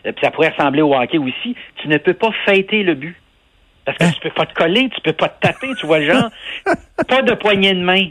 euh, 0.05 0.11
puis 0.11 0.23
ça 0.23 0.31
pourrait 0.31 0.49
ressembler 0.49 0.81
au 0.81 0.95
hockey 0.95 1.17
aussi, 1.17 1.55
tu 1.77 1.87
ne 1.87 1.97
peux 1.97 2.13
pas 2.13 2.31
fêter 2.45 2.83
le 2.83 2.95
but. 2.95 3.15
Parce 3.85 3.97
que 3.97 4.03
hein? 4.03 4.11
tu 4.13 4.19
peux 4.21 4.33
pas 4.33 4.45
te 4.45 4.53
coller, 4.53 4.89
tu 4.89 5.01
peux 5.01 5.13
pas 5.13 5.29
te 5.29 5.39
taper, 5.39 5.69
tu 5.79 5.85
vois 5.85 5.99
le 5.99 6.11
genre. 6.11 6.29
pas 7.07 7.21
de 7.21 7.33
poignée 7.33 7.73
de 7.73 7.81
main. 7.81 8.09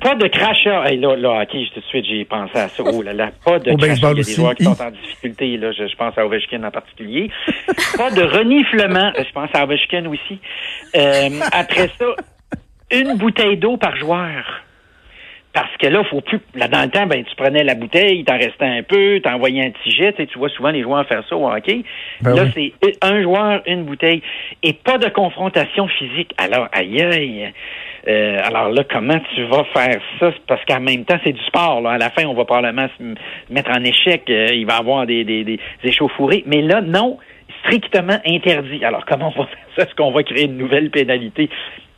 Pas 0.00 0.14
de 0.14 0.28
crachat. 0.28 0.84
Hey, 0.88 0.98
là, 0.98 1.16
là, 1.16 1.42
OK, 1.42 1.50
tout 1.50 1.80
de 1.80 1.84
suite, 1.86 2.04
j'ai 2.06 2.24
pensé 2.24 2.58
à 2.58 2.68
ça. 2.68 2.82
Oh 2.84 3.02
là 3.02 3.12
là, 3.12 3.30
pas 3.44 3.58
de 3.58 3.72
crachat. 3.76 4.12
Il 4.12 4.18
y 4.18 4.20
a 4.20 4.24
des 4.24 4.34
joueurs 4.34 4.54
qui 4.54 4.64
sont 4.64 4.80
en 4.80 4.90
difficulté. 4.90 5.56
Là, 5.56 5.72
je, 5.72 5.96
pense 5.96 6.16
à 6.18 6.26
Ovechkin 6.26 6.62
en 6.64 6.70
particulier. 6.70 7.30
pas 7.96 8.10
de 8.10 8.22
reniflement. 8.22 9.12
Je 9.16 9.32
pense 9.32 9.50
à 9.54 9.64
Ovechkin 9.64 10.06
aussi. 10.06 10.38
Euh, 10.94 11.40
après 11.52 11.90
ça, 11.98 12.06
une 12.90 13.16
bouteille 13.16 13.56
d'eau 13.56 13.76
par 13.76 13.96
joueur. 13.96 14.65
Parce 15.56 15.74
que 15.78 15.86
là, 15.86 16.04
faut 16.04 16.20
plus. 16.20 16.38
Là, 16.54 16.68
dans 16.68 16.82
le 16.82 16.90
temps, 16.90 17.06
ben, 17.06 17.24
tu 17.24 17.34
prenais 17.34 17.64
la 17.64 17.74
bouteille, 17.74 18.18
il 18.18 18.24
t'en 18.26 18.36
restait 18.36 18.66
un 18.66 18.82
peu, 18.82 19.20
t'envoyais 19.20 19.64
un 19.64 19.70
petit 19.70 19.90
jet. 19.90 20.12
Tu 20.12 20.38
vois 20.38 20.50
souvent 20.50 20.68
les 20.68 20.82
joueurs 20.82 21.06
faire 21.06 21.24
ça 21.26 21.34
au 21.34 21.48
hockey. 21.50 21.82
Ben 22.20 22.36
là, 22.36 22.44
c'est 22.54 22.74
un 23.00 23.22
joueur, 23.22 23.62
une 23.66 23.84
bouteille. 23.84 24.20
Et 24.62 24.74
pas 24.74 24.98
de 24.98 25.08
confrontation 25.08 25.88
physique. 25.88 26.34
Alors, 26.36 26.68
aïe 26.72 27.00
aïe. 27.00 27.52
Euh, 28.06 28.38
alors 28.44 28.68
là, 28.68 28.84
comment 28.84 29.18
tu 29.34 29.44
vas 29.44 29.64
faire 29.72 29.98
ça? 30.20 30.30
Parce 30.46 30.62
qu'en 30.66 30.80
même 30.80 31.06
temps, 31.06 31.18
c'est 31.24 31.32
du 31.32 31.42
sport. 31.44 31.80
Là. 31.80 31.92
À 31.92 31.98
la 31.98 32.10
fin, 32.10 32.26
on 32.26 32.34
va 32.34 32.44
probablement 32.44 32.88
se 32.98 33.14
mettre 33.50 33.70
en 33.70 33.82
échec. 33.82 34.24
Euh, 34.28 34.48
il 34.52 34.66
va 34.66 34.74
y 34.74 34.78
avoir 34.78 35.06
des, 35.06 35.24
des, 35.24 35.42
des 35.42 35.58
échauffourées. 35.84 36.42
Mais 36.44 36.60
là, 36.60 36.82
non, 36.82 37.16
strictement 37.64 38.18
interdit. 38.26 38.84
Alors, 38.84 39.06
comment 39.06 39.32
on 39.34 39.40
va 39.40 39.46
faire 39.46 39.66
ça? 39.74 39.82
Est-ce 39.84 39.94
qu'on 39.94 40.10
va 40.10 40.22
créer 40.22 40.44
une 40.44 40.58
nouvelle 40.58 40.90
pénalité? 40.90 41.48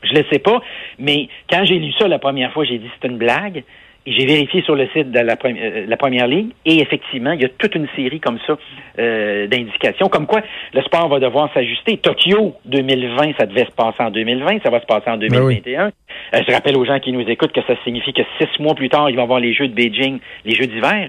Je 0.03 0.13
ne 0.13 0.19
le 0.19 0.25
sais 0.31 0.39
pas. 0.39 0.61
Mais 0.99 1.29
quand 1.51 1.65
j'ai 1.65 1.79
lu 1.79 1.93
ça 1.93 2.09
la 2.09 2.19
première 2.19 2.53
fois, 2.53 2.65
j'ai 2.65 2.79
dit 2.79 2.91
c'est 3.01 3.09
une 3.09 3.19
blague. 3.19 3.65
J'ai 4.11 4.27
vérifié 4.27 4.63
sur 4.63 4.75
le 4.75 4.89
site 4.89 5.11
de 5.11 5.21
la, 5.21 5.37
euh, 5.45 5.85
la, 5.87 5.97
première 5.97 6.27
ligne 6.27 6.51
et 6.65 6.81
effectivement, 6.81 7.33
il 7.33 7.43
y 7.43 7.45
a 7.45 7.49
toute 7.49 7.75
une 7.75 7.89
série 7.97 8.21
comme 8.21 8.39
ça 8.47 8.57
euh, 8.99 9.47
d'indications, 9.47 10.09
comme 10.09 10.27
quoi 10.27 10.41
le 10.73 10.83
sport 10.83 11.09
va 11.09 11.21
devoir 11.21 11.53
s'ajuster. 11.53 11.99
Tokyo 11.99 12.55
2020, 12.65 13.33
ça 13.39 13.47
devait 13.47 13.67
se 13.67 13.73
passer 13.73 14.03
en 14.03 14.11
2020, 14.11 14.63
ça 14.63 14.71
va 14.71 14.81
se 14.81 14.87
passer 14.87 15.11
en 15.11 15.17
2021. 15.17 15.85
Ben 15.85 15.93
euh, 16.35 16.43
je 16.47 16.53
rappelle 16.53 16.77
aux 16.77 16.85
gens 16.85 16.99
qui 17.01 17.13
nous 17.13 17.29
écoutent 17.29 17.53
que 17.53 17.63
ça 17.67 17.75
signifie 17.85 18.13
que 18.13 18.23
six 18.39 18.49
mois 18.61 18.75
plus 18.75 18.89
tard, 18.89 19.11
il 19.11 19.17
va 19.17 19.23
y 19.23 19.25
avoir 19.25 19.41
les 19.41 19.53
Jeux 19.53 19.69
de 19.69 19.75
Beijing, 19.75 20.19
les 20.45 20.55
Jeux 20.55 20.67
d'hiver. 20.67 21.09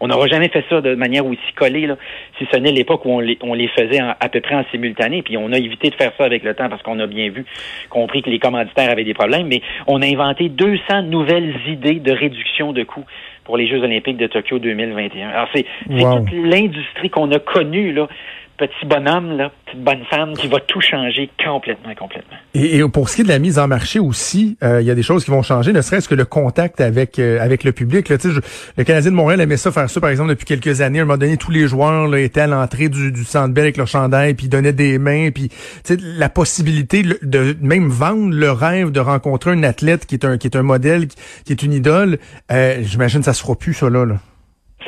On 0.00 0.08
n'aura 0.08 0.26
jamais 0.26 0.48
fait 0.48 0.64
ça 0.68 0.80
de 0.80 0.94
manière 0.94 1.26
aussi 1.26 1.52
collée, 1.54 1.86
là, 1.86 1.96
si 2.38 2.46
ce 2.50 2.56
n'est 2.58 2.72
l'époque 2.72 3.04
où 3.04 3.10
on 3.10 3.20
les, 3.20 3.38
on 3.42 3.54
les 3.54 3.68
faisait 3.68 4.00
à 4.00 4.28
peu 4.28 4.40
près 4.40 4.54
en 4.54 4.64
simultané. 4.70 5.22
Puis 5.22 5.36
on 5.36 5.52
a 5.52 5.58
évité 5.58 5.90
de 5.90 5.94
faire 5.94 6.12
ça 6.16 6.24
avec 6.24 6.42
le 6.44 6.54
temps 6.54 6.68
parce 6.68 6.82
qu'on 6.82 6.98
a 7.00 7.06
bien 7.06 7.30
vu, 7.30 7.44
compris 7.90 8.22
que 8.22 8.30
les 8.30 8.38
commanditaires 8.38 8.90
avaient 8.90 9.04
des 9.04 9.14
problèmes, 9.14 9.48
mais 9.48 9.62
on 9.86 10.02
a 10.02 10.06
inventé 10.06 10.48
200 10.48 11.02
nouvelles 11.02 11.54
idées 11.66 12.00
de 12.00 12.12
réduction 12.38 12.72
de 12.72 12.84
coûts 12.84 13.04
pour 13.44 13.56
les 13.56 13.66
Jeux 13.66 13.82
olympiques 13.82 14.16
de 14.16 14.26
Tokyo 14.26 14.58
2021. 14.58 15.28
Alors, 15.28 15.48
c'est 15.54 15.66
toute 15.88 16.32
l'industrie 16.32 17.10
qu'on 17.10 17.30
a 17.32 17.38
connue, 17.38 17.92
là, 17.92 18.08
petit 18.58 18.86
bonhomme, 18.86 19.36
là, 19.36 19.50
petite 19.64 19.82
bonne 19.82 20.04
femme 20.10 20.34
qui 20.34 20.48
va 20.48 20.58
tout 20.60 20.80
changer 20.80 21.30
complètement, 21.44 21.94
complètement. 21.94 22.36
Et, 22.54 22.82
pour 22.92 23.08
ce 23.08 23.16
qui 23.16 23.20
est 23.22 23.24
de 23.24 23.28
la 23.28 23.38
mise 23.38 23.58
en 23.58 23.68
marché 23.68 23.98
aussi, 24.00 24.58
euh, 24.62 24.80
il 24.80 24.86
y 24.86 24.90
a 24.90 24.94
des 24.94 25.02
choses 25.02 25.24
qui 25.24 25.30
vont 25.30 25.42
changer, 25.42 25.72
ne 25.72 25.80
serait-ce 25.80 26.08
que 26.08 26.14
le 26.14 26.24
contact 26.24 26.80
avec 26.80 27.18
euh, 27.18 27.40
avec 27.40 27.64
le 27.64 27.72
public. 27.72 28.08
Là, 28.08 28.16
le 28.76 28.84
Canadien 28.84 29.10
de 29.12 29.16
Montréal 29.16 29.40
aimait 29.40 29.56
ça 29.56 29.70
faire 29.70 29.88
ça, 29.88 30.00
par 30.00 30.10
exemple, 30.10 30.30
depuis 30.30 30.44
quelques 30.44 30.80
années. 30.80 30.98
À 30.98 31.02
un 31.02 31.04
moment 31.04 31.18
donné, 31.18 31.36
tous 31.36 31.52
les 31.52 31.68
joueurs 31.68 32.08
là, 32.08 32.18
étaient 32.18 32.42
à 32.42 32.46
l'entrée 32.46 32.88
du, 32.88 33.12
du 33.12 33.24
Centre 33.24 33.54
Bell 33.54 33.64
avec 33.64 33.76
leur 33.76 33.86
chandail, 33.86 34.34
puis 34.34 34.48
donnaient 34.48 34.72
des 34.72 34.98
mains, 34.98 35.30
puis 35.30 35.50
la 36.18 36.28
possibilité 36.28 37.04
de 37.22 37.56
même 37.60 37.88
vendre 37.88 38.34
le 38.34 38.50
rêve 38.50 38.90
de 38.90 39.00
rencontrer 39.00 39.52
un 39.52 39.62
athlète 39.62 40.04
qui 40.06 40.16
est 40.16 40.24
un 40.24 40.36
qui 40.36 40.48
est 40.48 40.56
un 40.56 40.62
modèle, 40.62 41.06
qui, 41.44 41.52
est 41.52 41.62
une 41.62 41.72
idole. 41.72 42.18
Euh, 42.50 42.78
J'imagine 42.82 43.22
ça 43.22 43.32
se 43.32 43.42
fera 43.42 43.54
plus 43.54 43.74
ça 43.74 43.88
là. 43.88 44.04
là 44.04 44.16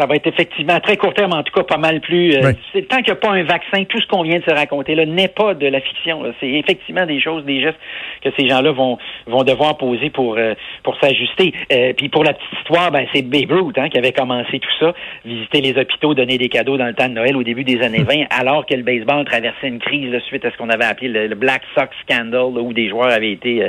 ça 0.01 0.07
va 0.07 0.17
être 0.17 0.27
effectivement 0.27 0.75
à 0.75 0.81
très 0.81 0.97
court 0.97 1.13
terme, 1.13 1.35
en 1.35 1.43
tout 1.43 1.53
cas, 1.53 1.63
pas 1.63 1.77
mal 1.77 2.01
plus. 2.01 2.35
Euh, 2.35 2.53
tant 2.89 2.97
qu'il 2.99 3.07
n'y 3.07 3.11
a 3.11 3.17
pas 3.17 3.33
un 3.33 3.43
vaccin, 3.43 3.85
tout 3.85 4.01
ce 4.01 4.07
qu'on 4.07 4.23
vient 4.23 4.39
de 4.39 4.45
se 4.45 4.51
raconter 4.51 4.95
là 4.95 5.05
n'est 5.05 5.29
pas 5.29 5.53
de 5.53 5.67
la 5.67 5.81
fiction. 5.81 6.23
C'est 6.41 6.49
effectivement 6.49 7.05
des 7.05 7.21
choses, 7.21 7.45
des 7.45 7.61
gestes 7.61 7.79
que 8.23 8.31
ces 8.39 8.49
gens-là 8.49 8.73
vont 8.73 8.97
vont 9.27 9.43
devoir 9.43 9.77
poser 9.77 10.09
pour 10.09 10.37
euh, 10.39 10.55
pour 10.83 10.99
s'ajuster. 11.01 11.53
Euh, 11.71 11.93
puis 11.93 12.09
pour 12.09 12.25
la 12.25 12.33
petite 12.33 12.53
histoire, 12.61 12.91
ben 12.91 13.07
c'est 13.13 13.23
Babe 13.23 13.51
Ruth 13.51 13.77
hein, 13.77 13.91
qui 13.91 13.99
avait 13.99 14.13
commencé 14.13 14.59
tout 14.59 14.71
ça, 14.79 14.95
visiter 15.27 15.61
les 15.61 15.79
hôpitaux, 15.79 16.15
donner 16.15 16.39
des 16.39 16.49
cadeaux 16.49 16.79
dans 16.79 16.87
le 16.87 16.95
temps 16.95 17.09
de 17.09 17.15
Noël 17.15 17.37
au 17.37 17.43
début 17.43 17.65
des 17.65 17.83
années 17.83 18.03
20, 18.03 18.25
alors 18.31 18.65
que 18.65 18.75
le 18.75 18.83
baseball 18.83 19.25
traversait 19.27 19.69
une 19.69 19.81
crise 19.81 20.11
de 20.11 20.21
suite 20.21 20.47
à 20.47 20.51
ce 20.51 20.57
qu'on 20.57 20.71
avait 20.71 20.85
appelé 20.85 21.09
le, 21.09 21.35
Black 21.35 21.63
Sox 21.75 21.91
scandal, 22.03 22.59
où 22.59 22.73
des 22.73 22.89
joueurs 22.89 23.11
avaient 23.11 23.33
été 23.33 23.69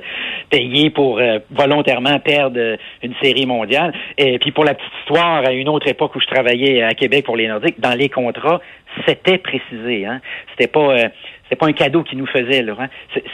payés 0.50 0.89
pour 0.89 1.21
volontairement 1.51 2.19
perdre 2.19 2.77
une 3.03 3.13
série 3.21 3.45
mondiale. 3.45 3.93
Et 4.17 4.39
puis 4.39 4.51
pour 4.51 4.65
la 4.65 4.73
petite 4.73 4.91
histoire, 5.01 5.45
à 5.45 5.51
une 5.51 5.69
autre 5.69 5.88
époque 5.88 6.15
où 6.15 6.20
je 6.21 6.27
travaillais 6.27 6.83
à 6.83 6.93
Québec 6.93 7.25
pour 7.25 7.35
les 7.35 7.47
Nordiques, 7.47 7.79
dans 7.79 7.97
les 7.97 8.09
contrats, 8.09 8.61
c'était 9.05 9.38
précisé. 9.38 10.05
Hein? 10.05 10.21
C'était 10.51 10.71
pas 10.71 10.91
euh, 10.91 11.07
c'était 11.43 11.60
pas 11.60 11.67
un 11.67 11.74
cadeau 11.74 12.03
qu'ils 12.03 12.17
nous 12.17 12.27
faisaient, 12.27 12.62
Laurent. 12.62 12.88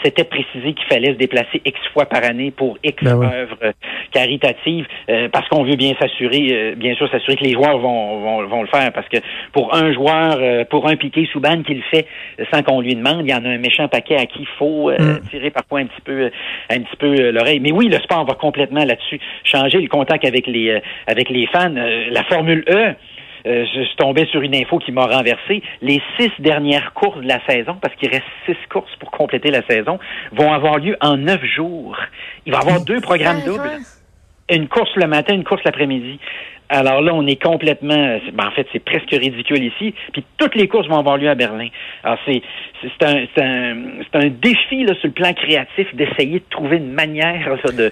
C'était 0.04 0.24
précisé 0.24 0.74
qu'il 0.74 0.86
fallait 0.88 1.14
se 1.14 1.18
déplacer 1.18 1.62
X 1.64 1.80
fois 1.94 2.06
par 2.08 2.24
année 2.24 2.50
pour 2.50 2.80
X 2.84 3.04
ben 3.04 3.22
œuvres 3.22 3.58
euh, 3.62 3.72
caritatives, 4.12 4.88
euh, 5.10 5.30
parce 5.30 5.48
qu'on 5.50 5.64
veut 5.64 5.76
bien 5.76 5.94
s'assurer, 6.00 6.74
bien 6.78 6.96
sûr, 6.96 7.08
s'assurer 7.12 7.36
que 7.36 7.44
les 7.44 7.54
joueurs 7.54 7.78
vont, 7.78 8.20
vont, 8.20 8.48
vont, 8.48 8.62
le 8.64 8.68
faire, 8.70 8.92
parce 8.92 9.08
que 9.08 9.18
pour 9.54 9.76
un 9.76 9.94
joueur, 9.94 10.66
pour 10.68 10.88
un 10.88 10.96
piqué 10.96 11.30
sous 11.32 11.40
banne 11.40 11.64
qui 11.64 11.76
le 11.76 11.84
fait 11.92 12.08
sans 12.52 12.64
qu'on 12.64 12.82
lui 12.82 12.96
demande, 12.96 13.22
il 13.22 13.30
y 13.30 13.36
en 13.36 13.46
a 13.46 13.50
un 13.50 13.60
méchant 13.60 13.88
paquet 13.88 14.16
à 14.16 14.26
qui 14.26 14.40
il 14.40 14.48
faut 14.58 14.90
mm. 14.90 15.20
tirer 15.30 15.52
parfois 15.52 15.82
un 15.82 15.86
petit 15.86 16.02
peu, 16.04 16.32
un 16.72 16.80
petit 16.80 16.98
peu 16.98 17.30
l'oreille. 17.30 17.60
Mais 17.60 17.72
oui, 17.72 17.88
le 17.88 18.00
sport 18.00 18.26
va 18.26 18.34
complètement 18.34 18.84
là-dessus 18.84 19.20
changer 19.44 19.80
le 19.80 19.90
contact 19.90 20.26
avec 20.26 20.48
les, 20.48 20.82
avec 21.06 21.30
les 21.30 21.46
fans. 21.48 21.70
la 21.74 22.24
Formule 22.24 22.64
E. 22.68 22.96
Euh, 23.48 23.66
je 23.74 23.82
suis 23.84 23.96
tombé 23.96 24.26
sur 24.26 24.42
une 24.42 24.56
info 24.56 24.78
qui 24.80 24.92
m'a 24.92 25.06
renversé. 25.06 25.64
Les 25.82 26.02
six 26.20 26.32
dernières 26.40 26.94
courses 26.94 27.22
de 27.22 27.28
la 27.28 27.40
saison, 27.46 27.78
parce 27.82 27.96
qu'il 27.96 28.10
reste 28.10 28.26
six 28.46 28.58
courses 28.70 28.94
pour 29.00 29.10
compléter 29.12 29.52
la 29.52 29.66
saison, 29.66 30.00
vont 30.34 30.52
avoir 30.52 30.80
lieu 30.80 30.98
en 31.02 31.16
neuf 31.16 31.44
jours. 31.46 31.98
Il 32.46 32.52
va 32.52 32.60
y 32.60 32.62
avoir 32.62 32.84
deux 32.84 33.00
programmes 33.00 33.42
doubles. 33.46 33.80
Une 34.50 34.68
course 34.68 34.96
le 34.96 35.08
matin, 35.08 35.34
une 35.34 35.44
course 35.44 35.62
l'après-midi. 35.64 36.20
Alors 36.70 37.02
là, 37.02 37.14
on 37.14 37.26
est 37.26 37.42
complètement, 37.42 38.20
ben 38.34 38.48
en 38.48 38.52
fait, 38.52 38.68
c'est 38.74 38.84
presque 38.84 39.12
ridicule 39.12 39.64
ici. 39.64 39.94
Puis 40.12 40.26
toutes 40.38 40.56
les 40.56 40.68
courses 40.68 40.88
vont 40.88 41.00
avoir 41.00 41.18
lieu 41.18 41.30
à 41.30 41.36
Berlin. 41.36 41.70
Alors 42.04 42.18
c'est 42.26 42.42
c'est 42.82 43.06
un 43.06 43.26
c'est 43.34 43.42
un, 43.42 43.76
un 44.14 44.28
défi 44.28 44.84
là 44.84 44.94
sur 44.96 45.08
le 45.08 45.14
plan 45.14 45.34
créatif 45.34 45.94
d'essayer 45.96 46.40
de 46.40 46.46
trouver 46.50 46.78
une 46.78 46.92
manière 46.92 47.58
de, 47.66 47.92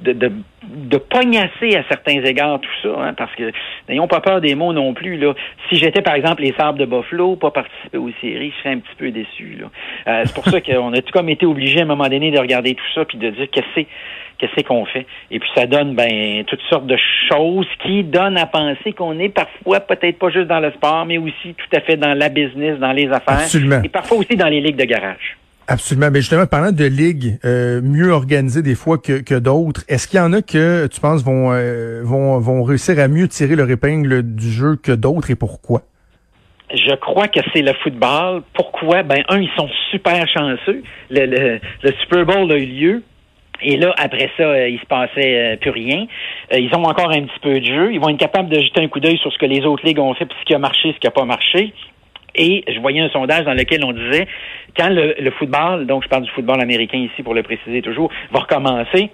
de, 0.00 0.12
de 0.12 0.32
de 0.68 0.98
pognasser 0.98 1.76
à 1.76 1.84
certains 1.88 2.22
égards 2.22 2.60
tout 2.60 2.70
ça, 2.82 3.00
hein, 3.00 3.14
parce 3.14 3.34
que 3.34 3.50
n'ayons 3.88 4.08
pas 4.08 4.20
peur 4.20 4.40
des 4.40 4.54
mots 4.54 4.72
non 4.72 4.94
plus. 4.94 5.16
Là. 5.16 5.34
Si 5.68 5.76
j'étais, 5.76 6.02
par 6.02 6.14
exemple, 6.14 6.42
les 6.42 6.52
Sables 6.58 6.78
de 6.78 6.86
Buffalo, 6.86 7.36
pas 7.36 7.50
participer 7.50 7.98
aux 7.98 8.10
séries, 8.20 8.52
je 8.56 8.62
serais 8.62 8.74
un 8.74 8.78
petit 8.78 8.96
peu 8.98 9.10
déçu. 9.10 9.58
Là. 9.60 9.66
Euh, 10.08 10.22
c'est 10.24 10.34
pour 10.34 10.44
ça 10.44 10.60
qu'on 10.60 10.92
a 10.92 11.02
tout 11.02 11.12
comme 11.12 11.28
été 11.28 11.46
obligé 11.46 11.80
à 11.80 11.82
un 11.82 11.86
moment 11.86 12.08
donné 12.08 12.30
de 12.30 12.38
regarder 12.38 12.74
tout 12.74 12.92
ça 12.94 13.04
puis 13.04 13.18
de 13.18 13.30
dire 13.30 13.50
que 13.50 13.60
c'est 13.74 13.86
qu'est-ce 14.38 14.62
qu'on 14.64 14.84
fait? 14.84 15.06
Et 15.30 15.38
puis 15.38 15.48
ça 15.54 15.66
donne 15.66 15.94
ben 15.94 16.44
toutes 16.44 16.62
sortes 16.68 16.86
de 16.86 16.98
choses 17.28 17.68
qui 17.82 18.04
donnent 18.04 18.36
à 18.36 18.46
penser 18.46 18.92
qu'on 18.92 19.18
est 19.18 19.30
parfois 19.30 19.80
peut-être 19.80 20.18
pas 20.18 20.30
juste 20.30 20.48
dans 20.48 20.60
le 20.60 20.70
sport, 20.72 21.06
mais 21.06 21.18
aussi 21.18 21.54
tout 21.54 21.76
à 21.76 21.80
fait 21.80 21.96
dans 21.96 22.14
la 22.14 22.28
business, 22.28 22.78
dans 22.78 22.92
les 22.92 23.06
affaires. 23.06 23.38
Absolument. 23.38 23.80
Et 23.82 23.88
parfois 23.88 24.18
aussi 24.18 24.36
dans 24.36 24.48
les 24.48 24.60
ligues 24.60 24.76
de 24.76 24.84
garage. 24.84 25.36
Absolument. 25.68 26.10
Mais 26.12 26.20
justement, 26.20 26.46
parlant 26.46 26.70
de 26.70 26.84
ligues 26.84 27.38
euh, 27.44 27.80
mieux 27.82 28.12
organisées 28.12 28.62
des 28.62 28.76
fois 28.76 28.98
que, 28.98 29.20
que 29.20 29.34
d'autres, 29.34 29.82
est-ce 29.88 30.06
qu'il 30.06 30.18
y 30.18 30.22
en 30.22 30.32
a 30.32 30.42
que 30.42 30.86
tu 30.86 31.00
penses 31.00 31.24
vont, 31.24 31.52
euh, 31.52 32.02
vont, 32.04 32.38
vont 32.38 32.62
réussir 32.62 32.98
à 33.00 33.08
mieux 33.08 33.26
tirer 33.26 33.56
leur 33.56 33.68
épingle 33.68 34.22
du 34.22 34.48
jeu 34.48 34.76
que 34.76 34.92
d'autres 34.92 35.30
et 35.30 35.34
pourquoi? 35.34 35.82
Je 36.72 36.94
crois 36.96 37.28
que 37.28 37.40
c'est 37.52 37.62
le 37.62 37.72
football. 37.82 38.42
Pourquoi? 38.54 39.02
Ben, 39.02 39.22
un, 39.28 39.40
ils 39.40 39.50
sont 39.56 39.68
super 39.90 40.26
chanceux. 40.28 40.82
Le, 41.10 41.58
le, 41.82 41.92
Super 42.00 42.26
Bowl 42.26 42.50
a 42.50 42.56
eu 42.56 42.66
lieu 42.66 43.02
et 43.62 43.76
là, 43.76 43.94
après 43.96 44.30
ça, 44.36 44.42
euh, 44.42 44.68
il 44.68 44.78
se 44.78 44.86
passait 44.86 45.58
plus 45.60 45.70
rien. 45.70 46.06
Ils 46.52 46.72
ont 46.74 46.84
encore 46.84 47.10
un 47.10 47.22
petit 47.22 47.40
peu 47.40 47.58
de 47.58 47.64
jeu. 47.64 47.92
Ils 47.92 47.98
vont 47.98 48.10
être 48.10 48.18
capables 48.18 48.50
de 48.50 48.60
jeter 48.60 48.82
un 48.82 48.88
coup 48.88 49.00
d'œil 49.00 49.18
sur 49.18 49.32
ce 49.32 49.38
que 49.38 49.46
les 49.46 49.64
autres 49.64 49.84
ligues 49.84 49.98
ont 49.98 50.14
fait, 50.14 50.26
puis 50.26 50.36
ce 50.40 50.44
qui 50.44 50.54
a 50.54 50.58
marché, 50.58 50.92
ce 50.92 50.98
qui 50.98 51.06
n'a 51.06 51.10
pas 51.10 51.24
marché. 51.24 51.72
Et 52.36 52.64
je 52.68 52.78
voyais 52.80 53.00
un 53.00 53.08
sondage 53.10 53.44
dans 53.44 53.54
lequel 53.54 53.84
on 53.84 53.92
disait, 53.92 54.26
quand 54.76 54.88
le, 54.88 55.14
le, 55.18 55.30
football, 55.32 55.86
donc 55.86 56.04
je 56.04 56.08
parle 56.08 56.22
du 56.22 56.30
football 56.30 56.60
américain 56.60 56.98
ici 56.98 57.22
pour 57.22 57.34
le 57.34 57.42
préciser 57.42 57.82
toujours, 57.82 58.10
va 58.30 58.40
recommencer, 58.40 59.10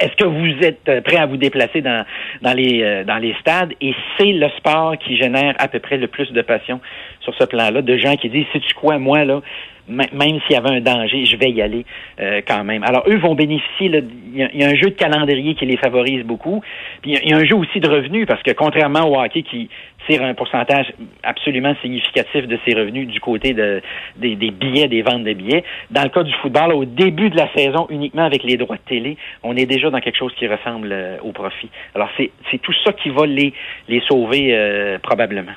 est-ce 0.00 0.16
que 0.16 0.24
vous 0.24 0.64
êtes 0.64 1.02
prêt 1.04 1.16
à 1.16 1.26
vous 1.26 1.36
déplacer 1.36 1.82
dans, 1.82 2.06
dans, 2.40 2.54
les, 2.54 3.04
dans 3.04 3.18
les 3.18 3.34
stades? 3.40 3.72
Et 3.80 3.94
c'est 4.16 4.32
le 4.32 4.48
sport 4.56 4.96
qui 4.96 5.16
génère 5.16 5.54
à 5.58 5.68
peu 5.68 5.78
près 5.78 5.98
le 5.98 6.06
plus 6.06 6.32
de 6.32 6.40
passion 6.42 6.80
sur 7.20 7.34
ce 7.34 7.44
plan-là, 7.44 7.82
de 7.82 7.96
gens 7.98 8.16
qui 8.16 8.30
disent, 8.30 8.46
sais-tu 8.52 8.72
quoi, 8.74 8.98
moi, 8.98 9.24
là, 9.24 9.40
même 9.88 10.40
s'il 10.42 10.52
y 10.52 10.56
avait 10.56 10.76
un 10.76 10.80
danger, 10.80 11.26
je 11.26 11.36
vais 11.36 11.50
y 11.50 11.60
aller 11.60 11.84
euh, 12.20 12.40
quand 12.46 12.64
même. 12.64 12.82
Alors, 12.84 13.04
eux 13.06 13.18
vont 13.18 13.34
bénéficier, 13.34 13.90
il 14.34 14.50
y, 14.54 14.64
a 14.64 14.68
un 14.68 14.74
jeu 14.74 14.90
de 14.90 14.96
calendrier 14.96 15.54
qui 15.54 15.66
les 15.66 15.76
favorise 15.76 16.24
beaucoup, 16.24 16.62
puis 17.02 17.12
il 17.22 17.30
y, 17.30 17.34
a 17.34 17.36
un 17.36 17.44
jeu 17.44 17.56
aussi 17.56 17.80
de 17.80 17.88
revenus, 17.88 18.26
parce 18.26 18.42
que 18.42 18.52
contrairement 18.52 19.08
au 19.08 19.20
hockey 19.20 19.42
qui 19.42 19.68
tire 20.08 20.22
un 20.22 20.34
pourcentage 20.34 20.92
absolument 21.22 21.74
significatif 21.82 22.46
de 22.46 22.58
ses 22.66 22.74
revenus 22.74 23.08
du 23.08 23.20
côté 23.20 23.54
de, 23.54 23.80
des, 24.16 24.34
billets, 24.36 24.88
des 24.88 25.02
ventes 25.02 25.24
de 25.24 25.32
billets, 25.32 25.64
dans 25.90 26.02
le 26.02 26.10
cas 26.10 26.22
du 26.22 26.32
football, 26.34 26.72
au 26.72 26.84
début 26.84 27.30
de 27.30 27.36
la 27.36 27.48
saison, 27.54 27.86
uniquement 27.90 28.24
avec 28.24 28.42
les 28.42 28.56
droits 28.56 28.76
de 28.76 28.88
télé, 28.88 29.16
on 29.42 29.56
est 29.56 29.66
déjà 29.66 29.90
dans 29.90 30.00
quelque 30.00 30.18
chose 30.18 30.34
qui 30.38 30.46
ressemble 30.46 30.90
euh, 30.92 31.16
au 31.22 31.32
profit. 31.32 31.70
Alors, 31.94 32.08
c'est 32.16 32.58
tout 32.58 32.74
ça 32.84 32.92
qui 32.92 33.10
va 33.10 33.26
les, 33.26 33.52
les 33.88 34.00
sauver 34.00 34.50
euh, 34.52 34.98
probablement. 34.98 35.52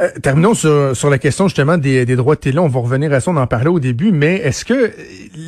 Euh, 0.00 0.10
terminons 0.22 0.54
sur, 0.54 0.96
sur 0.96 1.10
la 1.10 1.18
question 1.18 1.48
justement 1.48 1.76
des, 1.76 2.06
des 2.06 2.14
droits 2.14 2.36
de 2.36 2.40
télé. 2.40 2.58
On 2.60 2.68
va 2.68 2.78
revenir 2.78 3.12
à 3.12 3.18
ça, 3.18 3.32
on 3.32 3.36
en 3.36 3.48
parlait 3.48 3.68
au 3.68 3.80
début, 3.80 4.12
mais 4.12 4.36
est-ce 4.36 4.64
que 4.64 4.92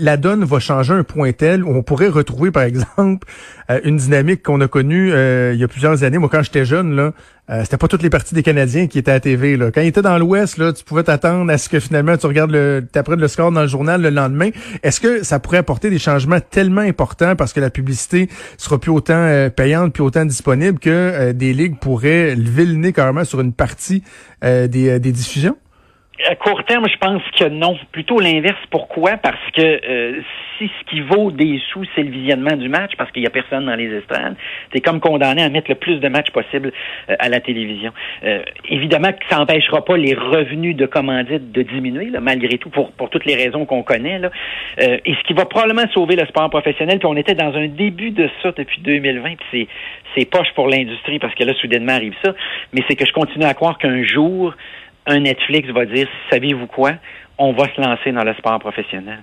la 0.00 0.16
donne 0.16 0.44
va 0.44 0.58
changer 0.58 0.92
un 0.92 1.04
point 1.04 1.30
tel 1.30 1.62
où 1.62 1.70
on 1.70 1.84
pourrait 1.84 2.08
retrouver, 2.08 2.50
par 2.50 2.62
exemple, 2.64 3.28
euh, 3.70 3.80
une 3.84 3.96
dynamique 3.96 4.42
qu'on 4.42 4.60
a 4.60 4.66
connue 4.66 5.12
euh, 5.12 5.52
il 5.54 5.60
y 5.60 5.64
a 5.64 5.68
plusieurs 5.68 6.02
années? 6.02 6.18
Moi, 6.18 6.28
quand 6.28 6.42
j'étais 6.42 6.64
jeune, 6.64 6.96
là, 6.96 7.12
euh, 7.50 7.62
c'était 7.64 7.76
pas 7.76 7.88
toutes 7.88 8.02
les 8.02 8.10
parties 8.10 8.34
des 8.34 8.42
Canadiens 8.42 8.86
qui 8.86 8.98
étaient 8.98 9.10
à 9.10 9.20
TV. 9.20 9.56
Là. 9.56 9.70
Quand 9.70 9.80
ils 9.80 9.88
étaient 9.88 10.02
dans 10.02 10.18
l'Ouest, 10.18 10.58
là, 10.58 10.72
tu 10.72 10.84
pouvais 10.84 11.02
t'attendre 11.02 11.50
à 11.50 11.58
ce 11.58 11.68
que 11.68 11.80
finalement 11.80 12.16
tu 12.16 12.26
regardes 12.26 12.50
le, 12.50 12.86
t'apprennes 12.90 13.20
le 13.20 13.28
score 13.28 13.52
dans 13.52 13.62
le 13.62 13.68
journal 13.68 14.00
le 14.00 14.10
lendemain. 14.10 14.50
Est-ce 14.82 15.00
que 15.00 15.24
ça 15.24 15.38
pourrait 15.40 15.58
apporter 15.58 15.90
des 15.90 15.98
changements 15.98 16.40
tellement 16.40 16.80
importants 16.80 17.36
parce 17.36 17.52
que 17.52 17.60
la 17.60 17.70
publicité 17.70 18.28
sera 18.56 18.78
plus 18.78 18.90
autant 18.90 19.48
payante 19.54 19.92
puis 19.92 20.02
autant 20.02 20.24
disponible 20.24 20.78
que 20.78 21.32
des 21.32 21.52
ligues 21.52 21.78
pourraient 21.78 22.34
lever 22.34 22.66
le 22.66 22.74
nez 22.74 22.92
carrément 22.92 23.24
sur 23.24 23.40
une 23.40 23.52
partie 23.52 24.02
des, 24.42 24.68
des 24.68 25.12
diffusions? 25.12 25.56
À 26.28 26.34
court 26.34 26.64
terme, 26.64 26.86
je 26.88 26.96
pense 26.98 27.22
que 27.38 27.48
non. 27.48 27.78
Plutôt 27.92 28.20
l'inverse. 28.20 28.58
Pourquoi? 28.70 29.16
Parce 29.16 29.50
que 29.54 29.62
euh, 29.62 30.20
si 30.58 30.70
ce 30.78 30.90
qui 30.90 31.00
vaut 31.00 31.30
des 31.30 31.60
sous, 31.72 31.84
c'est 31.94 32.02
le 32.02 32.10
visionnement 32.10 32.56
du 32.56 32.68
match, 32.68 32.92
parce 32.98 33.10
qu'il 33.10 33.22
n'y 33.22 33.26
a 33.26 33.30
personne 33.30 33.66
dans 33.66 33.74
les 33.74 33.90
estrades, 33.94 34.36
c'est 34.72 34.80
comme 34.80 35.00
condamné 35.00 35.42
à 35.42 35.48
mettre 35.48 35.70
le 35.70 35.76
plus 35.76 35.96
de 35.96 36.08
matchs 36.08 36.30
possible 36.30 36.72
euh, 37.08 37.16
à 37.18 37.28
la 37.28 37.40
télévision. 37.40 37.92
Euh, 38.24 38.42
évidemment 38.68 39.12
que 39.12 39.24
ça 39.30 39.38
n'empêchera 39.38 39.84
pas 39.84 39.96
les 39.96 40.14
revenus 40.14 40.76
de 40.76 40.86
commandite 40.86 41.52
de 41.52 41.62
diminuer, 41.62 42.10
là, 42.10 42.20
malgré 42.20 42.58
tout, 42.58 42.70
pour, 42.70 42.92
pour 42.92 43.08
toutes 43.08 43.24
les 43.24 43.36
raisons 43.36 43.64
qu'on 43.64 43.82
connaît. 43.82 44.18
Là. 44.18 44.30
et 44.78 45.14
ce 45.14 45.22
qui 45.26 45.32
va 45.32 45.46
probablement 45.46 45.88
sauver 45.92 46.16
le 46.16 46.26
sport 46.26 46.50
professionnel, 46.50 46.98
puis 46.98 47.06
on 47.06 47.16
était 47.16 47.34
dans 47.34 47.54
un 47.54 47.68
début 47.68 48.10
de 48.10 48.28
ça 48.42 48.52
depuis 48.52 48.80
2020, 48.82 49.36
puis 49.50 49.68
c'est 50.14 50.24
poche 50.24 50.52
pour 50.54 50.68
l'industrie, 50.68 51.18
parce 51.18 51.34
que 51.34 51.44
là, 51.44 51.54
soudainement 51.54 51.92
arrive 51.92 52.14
ça, 52.22 52.34
mais 52.72 52.82
c'est 52.88 52.96
que 52.96 53.06
je 53.06 53.12
continue 53.12 53.44
à 53.44 53.54
croire 53.54 53.78
qu'un 53.78 54.02
jour, 54.02 54.54
un 55.06 55.20
Netflix 55.20 55.68
va 55.70 55.86
dire, 55.86 56.08
savez-vous 56.30 56.66
quoi? 56.66 56.92
On 57.38 57.52
va 57.52 57.64
se 57.74 57.80
lancer 57.80 58.12
dans 58.12 58.24
le 58.24 58.34
sport 58.34 58.58
professionnel. 58.58 59.20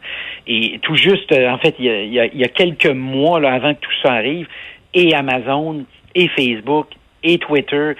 Et 0.48 0.79
tout 0.81 0.96
juste, 0.96 1.31
euh, 1.31 1.50
en 1.50 1.57
fait, 1.60 1.75
il 1.77 1.86
y 1.86 2.43
a, 2.43 2.48
quelques 2.48 2.88
mois 2.88 3.39
là, 3.39 3.53
avant 3.53 3.74
que 3.74 3.79
tout 3.79 3.91
ça 4.01 4.13
arrive, 4.13 4.48
et 4.93 5.13
Amazon, 5.13 5.86
et 6.15 6.27
Facebook, 6.29 6.88
et 7.24 7.38
Twitter 7.38 7.75
euh, 7.75 7.93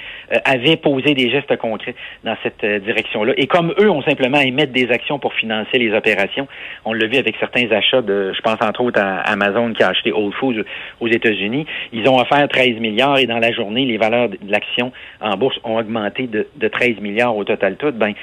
avaient 0.45 0.77
posé 0.77 1.13
des 1.13 1.29
gestes 1.29 1.55
concrets 1.57 1.95
dans 2.24 2.36
cette 2.43 2.63
euh, 2.63 2.79
direction-là. 2.79 3.33
Et 3.38 3.47
comme 3.47 3.74
eux 3.79 3.89
ont 3.89 4.01
simplement 4.03 4.38
à 4.38 4.43
émettre 4.43 4.74
des 4.74 4.89
actions 4.91 5.19
pour 5.19 5.33
financer 5.33 5.77
les 5.77 5.93
opérations, 5.93 6.47
on 6.86 6.93
l'a 6.93 7.07
vu 7.07 7.17
avec 7.17 7.36
certains 7.39 7.71
achats 7.71 8.01
de, 8.01 8.33
je 8.33 8.41
pense 8.41 8.62
entre 8.62 8.81
autres 8.81 9.00
à 9.01 9.19
Amazon 9.21 9.74
qui 9.74 9.83
a 9.83 9.89
acheté 9.89 10.12
Whole 10.12 10.33
Foods 10.33 10.63
aux 11.00 11.07
États-Unis, 11.07 11.65
ils 11.93 12.07
ont 12.07 12.19
offert 12.19 12.47
13 12.47 12.79
milliards 12.79 13.17
et 13.17 13.25
dans 13.25 13.39
la 13.39 13.51
journée, 13.51 13.86
les 13.86 13.97
valeurs 13.97 14.29
de 14.29 14.38
l'action 14.47 14.91
en 15.21 15.36
bourse 15.38 15.59
ont 15.63 15.77
augmenté 15.77 16.27
de, 16.27 16.47
de 16.55 16.67
13 16.67 17.00
milliards 17.00 17.36
au 17.36 17.43
total 17.43 17.75
tout. 17.77 17.91
Ben, 17.91 18.13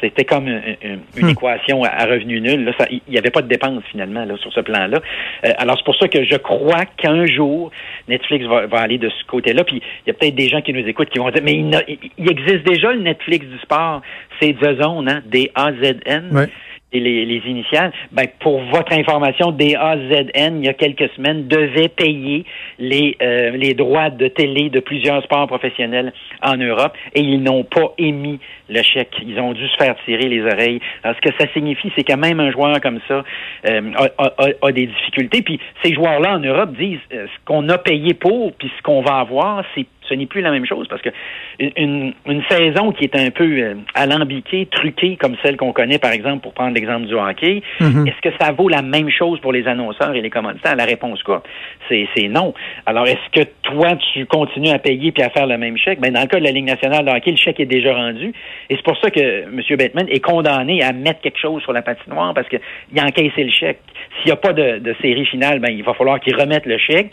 c'était 0.00 0.24
comme 0.24 0.48
une, 0.48 1.00
hmm. 1.16 1.30
équation 1.30 1.82
à 1.84 2.04
revenu 2.04 2.40
nul. 2.40 2.72
il 2.90 3.00
n'y 3.08 3.18
avait 3.18 3.30
pas 3.30 3.42
de 3.42 3.48
dépenses 3.48 3.82
finalement 3.90 4.24
là, 4.24 4.36
sur 4.36 4.52
ce 4.52 4.60
plan-là. 4.60 5.00
Euh, 5.44 5.52
alors 5.58 5.76
c'est 5.78 5.84
pour 5.84 5.96
ça 5.96 6.08
que 6.08 6.24
je 6.24 6.36
crois 6.36 6.84
qu'un 6.96 7.26
jour 7.26 7.70
Netflix 8.08 8.44
va, 8.46 8.66
va 8.66 8.80
aller 8.80 8.98
de 8.98 9.08
ce 9.08 9.24
côté-là. 9.26 9.64
Puis 9.64 9.82
il 10.04 10.08
y 10.08 10.10
a 10.10 10.14
peut-être 10.18 10.34
des 10.34 10.48
gens 10.48 10.60
qui 10.60 10.72
nous 10.72 10.86
écoutent 10.86 11.10
qui 11.10 11.18
vont 11.18 11.30
dire, 11.30 11.42
mais 11.42 11.54
il, 11.54 12.30
existe 12.30 12.66
déjà 12.66 12.92
le 12.92 13.00
Netflix 13.00 13.46
du 13.46 13.58
sport. 13.58 14.02
C'est 14.40 14.52
The 14.54 14.82
Zone, 14.82 15.08
hein, 15.08 15.22
D-A-Z-N. 15.26 16.48
et 16.92 17.00
les, 17.00 17.24
les 17.26 17.42
initiales, 17.46 17.92
ben, 18.12 18.26
pour 18.40 18.60
votre 18.62 18.92
information, 18.92 19.50
DAZN, 19.50 20.58
il 20.58 20.64
y 20.64 20.68
a 20.68 20.72
quelques 20.72 21.10
semaines, 21.16 21.48
devait 21.48 21.88
payer 21.88 22.44
les, 22.78 23.16
euh, 23.20 23.50
les 23.50 23.74
droits 23.74 24.10
de 24.10 24.28
télé 24.28 24.70
de 24.70 24.80
plusieurs 24.80 25.22
sports 25.24 25.46
professionnels 25.48 26.12
en 26.42 26.56
Europe 26.56 26.92
et 27.14 27.20
ils 27.20 27.42
n'ont 27.42 27.64
pas 27.64 27.92
émis 27.98 28.38
le 28.68 28.82
chèque. 28.82 29.16
Ils 29.26 29.38
ont 29.40 29.52
dû 29.52 29.66
se 29.66 29.76
faire 29.76 29.96
tirer 30.04 30.28
les 30.28 30.42
oreilles. 30.42 30.80
Alors, 31.02 31.16
ce 31.16 31.28
que 31.28 31.36
ça 31.38 31.52
signifie, 31.52 31.92
c'est 31.96 32.04
que 32.04 32.14
même 32.14 32.40
un 32.40 32.52
joueur 32.52 32.80
comme 32.80 33.00
ça 33.08 33.24
euh, 33.68 33.92
a, 33.96 34.24
a, 34.24 34.48
a, 34.62 34.72
des 34.72 34.86
difficultés. 34.86 35.42
Puis 35.42 35.60
ces 35.82 35.92
joueurs-là 35.92 36.36
en 36.36 36.40
Europe 36.40 36.72
disent 36.76 36.98
euh, 37.12 37.26
ce 37.26 37.44
qu'on 37.44 37.68
a 37.68 37.78
payé 37.78 38.14
pour, 38.14 38.52
puis 38.52 38.70
ce 38.76 38.82
qu'on 38.82 39.02
va 39.02 39.18
avoir, 39.18 39.64
c'est 39.74 39.86
ce 40.08 40.14
n'est 40.14 40.26
plus 40.26 40.40
la 40.40 40.50
même 40.50 40.66
chose 40.66 40.86
parce 40.88 41.02
que 41.02 41.10
une, 41.58 42.12
une 42.26 42.42
saison 42.48 42.92
qui 42.92 43.04
est 43.04 43.16
un 43.16 43.30
peu 43.30 43.44
euh, 43.44 43.74
alambiquée, 43.94 44.66
truquée 44.70 45.16
comme 45.16 45.36
celle 45.42 45.56
qu'on 45.56 45.72
connaît 45.72 45.98
par 45.98 46.12
exemple 46.12 46.42
pour 46.42 46.52
prendre 46.54 46.74
l'exemple 46.74 47.06
du 47.06 47.14
hockey, 47.14 47.62
Mhm. 47.80 48.06
est-ce 48.06 48.20
que 48.28 48.34
ça 48.40 48.52
vaut 48.52 48.68
la 48.68 48.82
même 48.82 49.10
chose 49.10 49.40
pour 49.40 49.52
les 49.52 49.66
annonceurs 49.66 50.14
et 50.14 50.20
les 50.20 50.30
commanditaires? 50.30 50.76
La 50.76 50.84
réponse 50.84 51.22
quoi 51.22 51.42
C'est 51.88 52.06
non. 52.28 52.54
Alors 52.86 53.06
est-ce 53.06 53.40
que 53.40 53.46
toi 53.62 53.96
tu 54.12 54.26
continues 54.26 54.70
à 54.70 54.78
payer 54.78 55.12
puis 55.12 55.22
à 55.22 55.30
faire 55.30 55.46
le 55.46 55.58
même 55.58 55.76
chèque? 55.76 56.00
Ben 56.00 56.12
dans 56.12 56.20
le 56.22 56.26
cas 56.26 56.38
de 56.38 56.44
la 56.44 56.50
Ligue 56.50 56.66
nationale 56.66 57.04
de 57.04 57.10
hockey, 57.10 57.30
le 57.32 57.36
chèque 57.36 57.60
est 57.60 57.66
déjà 57.66 57.94
rendu 57.94 58.32
et 58.70 58.76
c'est 58.76 58.82
pour 58.84 58.96
ça 58.98 59.10
que 59.10 59.20
M. 59.44 59.60
Bateman 59.78 60.06
est 60.08 60.20
condamné 60.20 60.82
à 60.82 60.92
mettre 60.92 61.20
quelque 61.20 61.38
chose 61.38 61.62
sur 61.62 61.72
la 61.72 61.82
patinoire 61.82 62.34
parce 62.34 62.48
que 62.48 62.56
il 62.92 62.98
a 63.00 63.04
encaissé 63.04 63.44
le 63.44 63.50
chèque. 63.50 63.78
S'il 64.18 64.26
n'y 64.26 64.32
a 64.32 64.36
pas 64.36 64.52
de, 64.52 64.78
de 64.78 64.94
série 65.02 65.26
finale, 65.26 65.58
ben 65.60 65.70
il 65.70 65.82
va 65.82 65.94
falloir 65.94 66.20
qu'il 66.20 66.34
remette 66.36 66.66
le 66.66 66.78
chèque 66.78 67.10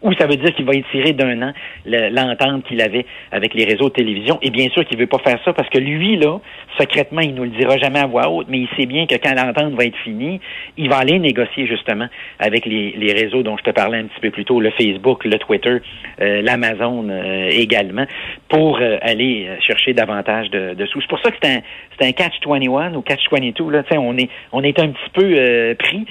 ou 0.00 0.12
ça 0.14 0.26
veut 0.26 0.36
dire 0.36 0.54
qu'il 0.54 0.64
va 0.64 0.74
étirer 0.74 1.12
d'un 1.12 1.42
an 1.42 1.52
le- 1.84 2.08
l'entente 2.08 2.64
qu'il 2.64 2.80
avait 2.80 3.04
avec 3.30 3.54
les 3.54 3.64
réseaux 3.64 3.88
de 3.88 3.94
télévision. 3.94 4.38
Et 4.42 4.50
bien 4.50 4.68
sûr 4.70 4.84
qu'il 4.84 4.98
veut 4.98 5.06
pas 5.06 5.18
faire 5.18 5.38
ça 5.44 5.52
parce 5.52 5.68
que 5.68 5.78
lui, 5.78 6.16
là, 6.16 6.38
secrètement, 6.78 7.20
il 7.20 7.34
nous 7.34 7.44
le 7.44 7.50
dira 7.50 7.76
jamais 7.78 7.98
à 7.98 8.06
voix 8.06 8.28
haute, 8.28 8.46
mais 8.48 8.58
il 8.60 8.68
sait 8.76 8.86
bien 8.86 9.06
que 9.06 9.14
quand 9.16 9.34
l'entente 9.34 9.74
va 9.74 9.84
être 9.84 9.96
finie, 9.98 10.40
il 10.76 10.88
va 10.88 10.96
aller 10.98 11.18
négocier 11.18 11.66
justement 11.66 12.06
avec 12.38 12.64
les, 12.66 12.92
les 12.96 13.12
réseaux 13.12 13.42
dont 13.42 13.56
je 13.56 13.62
te 13.64 13.70
parlais 13.70 13.98
un 13.98 14.04
petit 14.04 14.20
peu 14.20 14.30
plus 14.30 14.44
tôt, 14.44 14.60
le 14.60 14.70
Facebook, 14.70 15.24
le 15.24 15.38
Twitter, 15.38 15.78
euh, 16.20 16.42
l'Amazon 16.42 17.08
euh, 17.10 17.48
également, 17.50 18.06
pour 18.48 18.78
euh, 18.80 18.96
aller 19.02 19.48
chercher 19.66 19.92
davantage 19.92 20.50
de, 20.50 20.74
de 20.74 20.86
sous. 20.86 21.00
C'est 21.00 21.08
pour 21.08 21.20
ça 21.20 21.30
que 21.30 21.36
c'est 21.42 21.50
un, 21.50 21.60
un 22.08 22.12
catch 22.12 22.34
21 22.46 22.94
ou 22.94 23.02
catch 23.02 23.22
22. 23.30 23.70
Là, 23.70 23.82
on 23.98 24.16
est, 24.16 24.28
on 24.52 24.62
est 24.62 24.78
un 24.78 24.88
petit 24.88 25.10
peu 25.12 25.74
pris. 25.78 26.04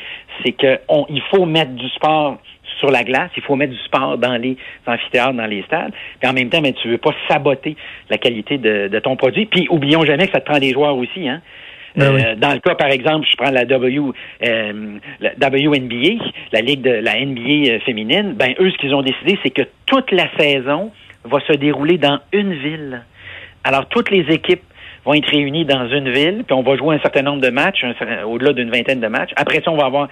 C'est 0.44 0.54
que 0.54 0.80
on, 0.88 1.06
il 1.10 1.22
faut 1.30 1.46
mettre 1.46 1.72
du 1.72 1.88
sport 1.90 2.38
sur 2.80 2.90
la 2.90 3.04
glace, 3.04 3.32
il 3.38 3.44
faut 3.44 3.56
mettre 3.56 3.74
du 3.74 3.80
sport 3.80 4.18
dans 4.18 4.36
les 4.36 4.58
amphithéâtres, 4.86 5.34
dans 5.34 5.46
les 5.46 5.64
stades. 5.64 5.94
Puis 6.20 6.30
en 6.30 6.34
même 6.34 6.50
temps, 6.50 6.62
mais 6.62 6.74
tu 6.74 6.90
veux 6.90 6.98
pas 6.98 7.14
saboter 7.28 7.76
la 8.10 8.18
qualité 8.18 8.58
de, 8.58 8.88
de 8.88 9.00
ton 9.00 9.16
produit. 9.16 9.46
Puis 9.46 9.68
oublions 9.70 10.04
jamais 10.04 10.28
que 10.28 10.34
ça 10.34 10.40
te 10.40 10.50
prend 10.50 10.60
des 10.60 10.72
joueurs 10.72 10.96
aussi, 10.96 11.28
hein. 11.28 11.42
Ben 11.96 12.16
Euh. 12.16 12.36
Dans 12.36 12.54
le 12.54 12.60
cas, 12.60 12.76
par 12.76 12.90
exemple, 12.90 13.28
je 13.30 13.36
prends 13.36 13.52
la 13.52 13.66
W, 13.66 14.00
euh, 14.44 14.98
la 15.20 15.50
WNBA, 15.50 16.24
la 16.52 16.62
ligue 16.62 16.82
de 16.82 16.92
la 16.92 17.20
NBA 17.20 17.70
euh, 17.70 17.80
féminine. 17.82 18.34
Ben 18.34 18.54
eux, 18.60 18.72
ce 18.72 18.78
qu'ils 18.78 18.96
ont 18.96 19.02
décidé, 19.02 19.38
c'est 19.44 19.50
que 19.50 19.64
toute 19.86 20.12
la 20.12 20.28
saison 20.38 20.92
va 21.26 21.40
se 21.42 21.54
dérouler 21.54 21.98
dans 21.98 22.20
une 22.32 22.54
ville. 22.54 23.02
Alors 23.64 23.88
toutes 23.88 24.10
les 24.10 24.26
équipes 24.34 24.64
vont 25.06 25.14
être 25.14 25.28
réunies 25.28 25.66
dans 25.66 25.88
une 25.90 26.10
ville, 26.10 26.44
puis 26.46 26.54
on 26.54 26.62
va 26.62 26.76
jouer 26.78 26.96
un 26.96 27.00
certain 27.00 27.24
nombre 27.24 27.42
de 27.42 27.50
matchs, 27.50 27.84
au-delà 28.26 28.54
d'une 28.54 28.70
vingtaine 28.70 29.00
de 29.00 29.08
matchs. 29.08 29.32
Après 29.36 29.62
ça, 29.64 29.72
on 29.72 29.78
va 29.78 29.86
avoir 29.86 30.08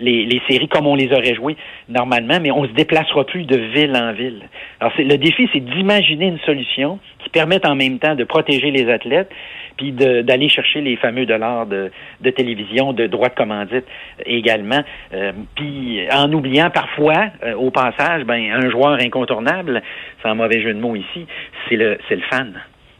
les, 0.00 0.40
séries 0.48 0.68
comme 0.68 0.86
on 0.86 0.94
les 0.94 1.12
aurait 1.12 1.34
jouées 1.34 1.56
normalement, 1.88 2.38
mais 2.40 2.50
on 2.50 2.64
se 2.64 2.72
déplacera 2.72 3.24
plus 3.24 3.44
de 3.44 3.56
ville 3.56 3.96
en 3.96 4.12
ville. 4.12 4.42
Alors 4.80 4.92
le 4.98 5.16
défi, 5.16 5.48
c'est 5.52 5.60
d'imaginer 5.60 6.26
une 6.26 6.40
solution 6.40 6.98
qui 7.22 7.30
permette 7.30 7.66
en 7.66 7.74
même 7.74 7.98
temps 7.98 8.14
de 8.14 8.24
protéger 8.24 8.70
les 8.70 8.90
athlètes, 8.90 9.30
puis 9.76 9.92
d'aller 9.92 10.48
chercher 10.48 10.80
les 10.80 10.96
fameux 10.96 11.26
dollars 11.26 11.66
de, 11.66 11.90
télévision, 12.30 12.92
de 12.92 13.06
droits 13.06 13.28
de 13.28 13.34
commandite 13.34 13.84
également. 14.24 14.82
Euh, 15.12 15.32
puis 15.56 16.00
en 16.12 16.32
oubliant 16.32 16.70
parfois, 16.70 17.26
euh, 17.44 17.54
au 17.54 17.70
passage, 17.70 18.24
ben 18.24 18.52
un 18.52 18.70
joueur 18.70 19.00
incontournable, 19.00 19.82
sans 20.22 20.34
mauvais 20.36 20.62
jeu 20.62 20.74
de 20.74 20.78
mots 20.78 20.94
ici, 20.94 21.26
c'est 21.68 21.76
le 21.76 21.98
c'est 22.08 22.16
le 22.16 22.22
fan. 22.30 22.52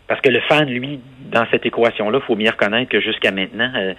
Parce 0.06 0.20
que 0.20 0.28
le 0.28 0.40
fan, 0.48 0.68
lui, 0.68 1.00
dans 1.30 1.46
cette 1.50 1.64
équation-là, 1.64 2.20
faut 2.26 2.36
bien 2.36 2.50
reconnaître 2.50 2.90
que 2.90 3.00
jusqu'à 3.00 3.30
maintenant, 3.30 3.70
euh, 3.74 3.94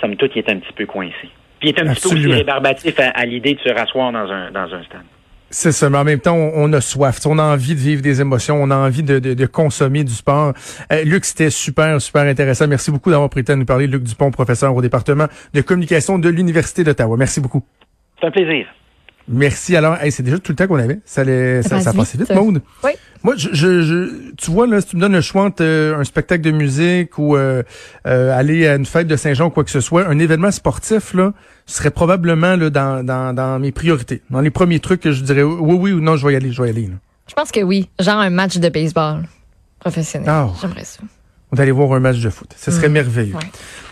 somme 0.00 0.16
toute, 0.16 0.36
il 0.36 0.38
est 0.38 0.50
un 0.50 0.58
petit 0.58 0.72
peu 0.72 0.86
coincé. 0.86 1.28
Puis 1.60 1.70
il 1.70 1.74
est 1.76 1.80
un 1.80 1.92
petit 1.92 2.14
peu 2.14 2.30
rébarbatif 2.30 2.98
à, 3.00 3.08
à 3.08 3.24
l'idée 3.24 3.54
de 3.54 3.60
se 3.60 3.72
rasseoir 3.72 4.12
dans 4.12 4.30
un, 4.30 4.50
dans 4.52 4.72
un 4.72 4.82
stade. 4.84 5.02
C'est 5.50 5.72
ça, 5.72 5.88
mais 5.88 5.96
en 5.96 6.04
même 6.04 6.20
temps, 6.20 6.36
on, 6.36 6.72
a 6.74 6.80
soif. 6.80 7.20
On 7.26 7.38
a 7.38 7.42
envie 7.42 7.74
de 7.74 7.80
vivre 7.80 8.02
des 8.02 8.20
émotions, 8.20 8.56
on 8.62 8.70
a 8.70 8.76
envie 8.76 9.02
de, 9.02 9.18
de, 9.18 9.32
de 9.32 9.46
consommer 9.46 10.04
du 10.04 10.12
sport. 10.12 10.52
Euh, 10.92 11.04
Luc, 11.04 11.24
c'était 11.24 11.48
super, 11.48 12.00
super 12.02 12.22
intéressant. 12.22 12.68
Merci 12.68 12.90
beaucoup 12.90 13.10
d'avoir 13.10 13.30
pris 13.30 13.40
le 13.40 13.46
temps 13.46 13.54
de 13.54 13.60
nous 13.60 13.64
parler. 13.64 13.86
Luc 13.86 14.02
Dupont, 14.02 14.30
professeur 14.30 14.74
au 14.74 14.82
département 14.82 15.26
de 15.54 15.60
communication 15.62 16.18
de 16.18 16.28
l'Université 16.28 16.84
d'Ottawa. 16.84 17.16
Merci 17.16 17.40
beaucoup. 17.40 17.64
C'est 18.20 18.26
un 18.26 18.30
plaisir. 18.30 18.66
Merci. 19.28 19.76
Alors, 19.76 19.96
hey, 20.02 20.10
c'est 20.10 20.22
déjà 20.22 20.38
tout 20.38 20.52
le 20.52 20.56
temps 20.56 20.66
qu'on 20.66 20.78
avait. 20.78 21.00
Ça, 21.04 21.20
allait, 21.20 21.62
ça, 21.62 21.80
ça 21.80 21.92
passait 21.92 22.16
vite. 22.18 22.32
Maude. 22.34 22.62
Oui. 22.84 22.92
Moi, 23.22 23.34
je, 23.36 23.48
je, 23.52 23.82
je- 23.82 24.30
tu 24.36 24.50
vois, 24.50 24.66
là, 24.66 24.80
si 24.80 24.88
tu 24.88 24.96
me 24.96 25.00
donnes 25.00 25.12
le 25.12 25.20
choix 25.20 25.42
entre 25.44 25.62
euh, 25.64 25.98
un 25.98 26.04
spectacle 26.04 26.40
de 26.42 26.50
musique 26.52 27.18
ou 27.18 27.36
euh, 27.36 27.62
euh, 28.06 28.38
aller 28.38 28.66
à 28.66 28.76
une 28.76 28.86
fête 28.86 29.06
de 29.08 29.16
Saint-Jean 29.16 29.46
ou 29.46 29.50
quoi 29.50 29.64
que 29.64 29.70
ce 29.70 29.80
soit, 29.80 30.06
un 30.06 30.18
événement 30.18 30.50
sportif, 30.50 31.14
là, 31.14 31.32
serait 31.66 31.90
probablement 31.90 32.56
là, 32.56 32.70
dans, 32.70 33.04
dans, 33.04 33.34
dans 33.34 33.58
mes 33.58 33.72
priorités. 33.72 34.22
Dans 34.30 34.40
les 34.40 34.50
premiers 34.50 34.78
trucs 34.80 35.00
que 35.00 35.12
je 35.12 35.22
dirais 35.24 35.42
oui, 35.42 35.74
oui 35.74 35.92
ou 35.92 36.00
non, 36.00 36.16
je 36.16 36.26
vais 36.26 36.32
y 36.34 36.36
aller, 36.36 36.52
je 36.52 36.62
vais 36.62 36.68
y 36.68 36.70
aller. 36.70 36.86
là. 36.86 36.94
Je 37.28 37.34
pense 37.34 37.50
que 37.52 37.60
oui. 37.60 37.90
Genre 38.00 38.18
un 38.18 38.30
match 38.30 38.56
de 38.58 38.68
baseball 38.68 39.24
professionnel. 39.80 40.28
Ah. 40.30 40.48
J'aimerais 40.60 40.84
ça. 40.84 41.00
On 41.52 41.56
va 41.56 41.62
aller 41.62 41.72
voir 41.72 41.92
un 41.94 42.00
match 42.00 42.18
de 42.20 42.28
foot. 42.30 42.50
Ce 42.56 42.70
serait 42.70 42.88
merveilleux. 42.90 43.34
ouais. 43.34 43.40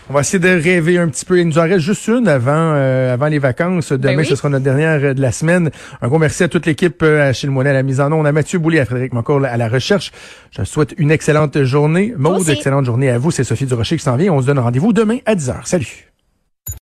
On 0.09 0.13
va 0.13 0.21
essayer 0.21 0.39
de 0.39 0.47
rêver 0.47 0.97
un 0.99 1.09
petit 1.09 1.25
peu. 1.25 1.37
Il 1.39 1.47
nous 1.47 1.57
en 1.57 1.63
reste 1.63 1.79
juste 1.79 2.07
une 2.07 2.29
avant, 2.29 2.51
euh, 2.75 3.13
avant 3.13 3.25
les 3.27 3.39
vacances. 3.39 3.91
Demain, 3.91 4.13
Ben 4.13 4.19
oui. 4.19 4.25
ce 4.25 4.37
sera 4.37 4.47
notre 4.47 4.63
dernière 4.63 5.03
euh, 5.03 5.13
de 5.13 5.21
la 5.21 5.33
semaine. 5.33 5.69
Un 6.01 6.07
gros 6.07 6.17
merci 6.17 6.43
à 6.43 6.47
toute 6.47 6.65
l'équipe 6.65 7.01
euh, 7.03 7.19
à 7.23 7.25
Achille 7.25 7.49
Moinet 7.49 7.71
à 7.71 7.73
la 7.73 7.83
mise 7.83 7.99
en 7.99 8.09
onde, 8.13 8.25
à 8.25 8.31
Mathieu 8.31 8.57
Boulay, 8.59 8.79
à 8.79 8.85
Frédéric 8.85 9.11
Moncourt 9.13 9.43
à 9.43 9.57
la 9.57 9.67
recherche. 9.67 10.13
Je 10.57 10.63
souhaite 10.63 10.93
une 10.97 11.11
excellente 11.11 11.61
journée. 11.63 12.13
Maude, 12.17 12.47
excellente 12.47 12.85
journée 12.85 13.09
à 13.09 13.17
vous. 13.17 13.31
C'est 13.31 13.43
Sophie 13.43 13.65
Durocher 13.65 13.97
qui 13.97 14.03
s'en 14.03 14.15
vient. 14.15 14.31
On 14.31 14.41
se 14.41 14.45
donne 14.47 14.59
rendez-vous 14.59 14.93
demain 14.93 15.17
à 15.25 15.35
10h. 15.35 15.55
Salut. 15.65 16.06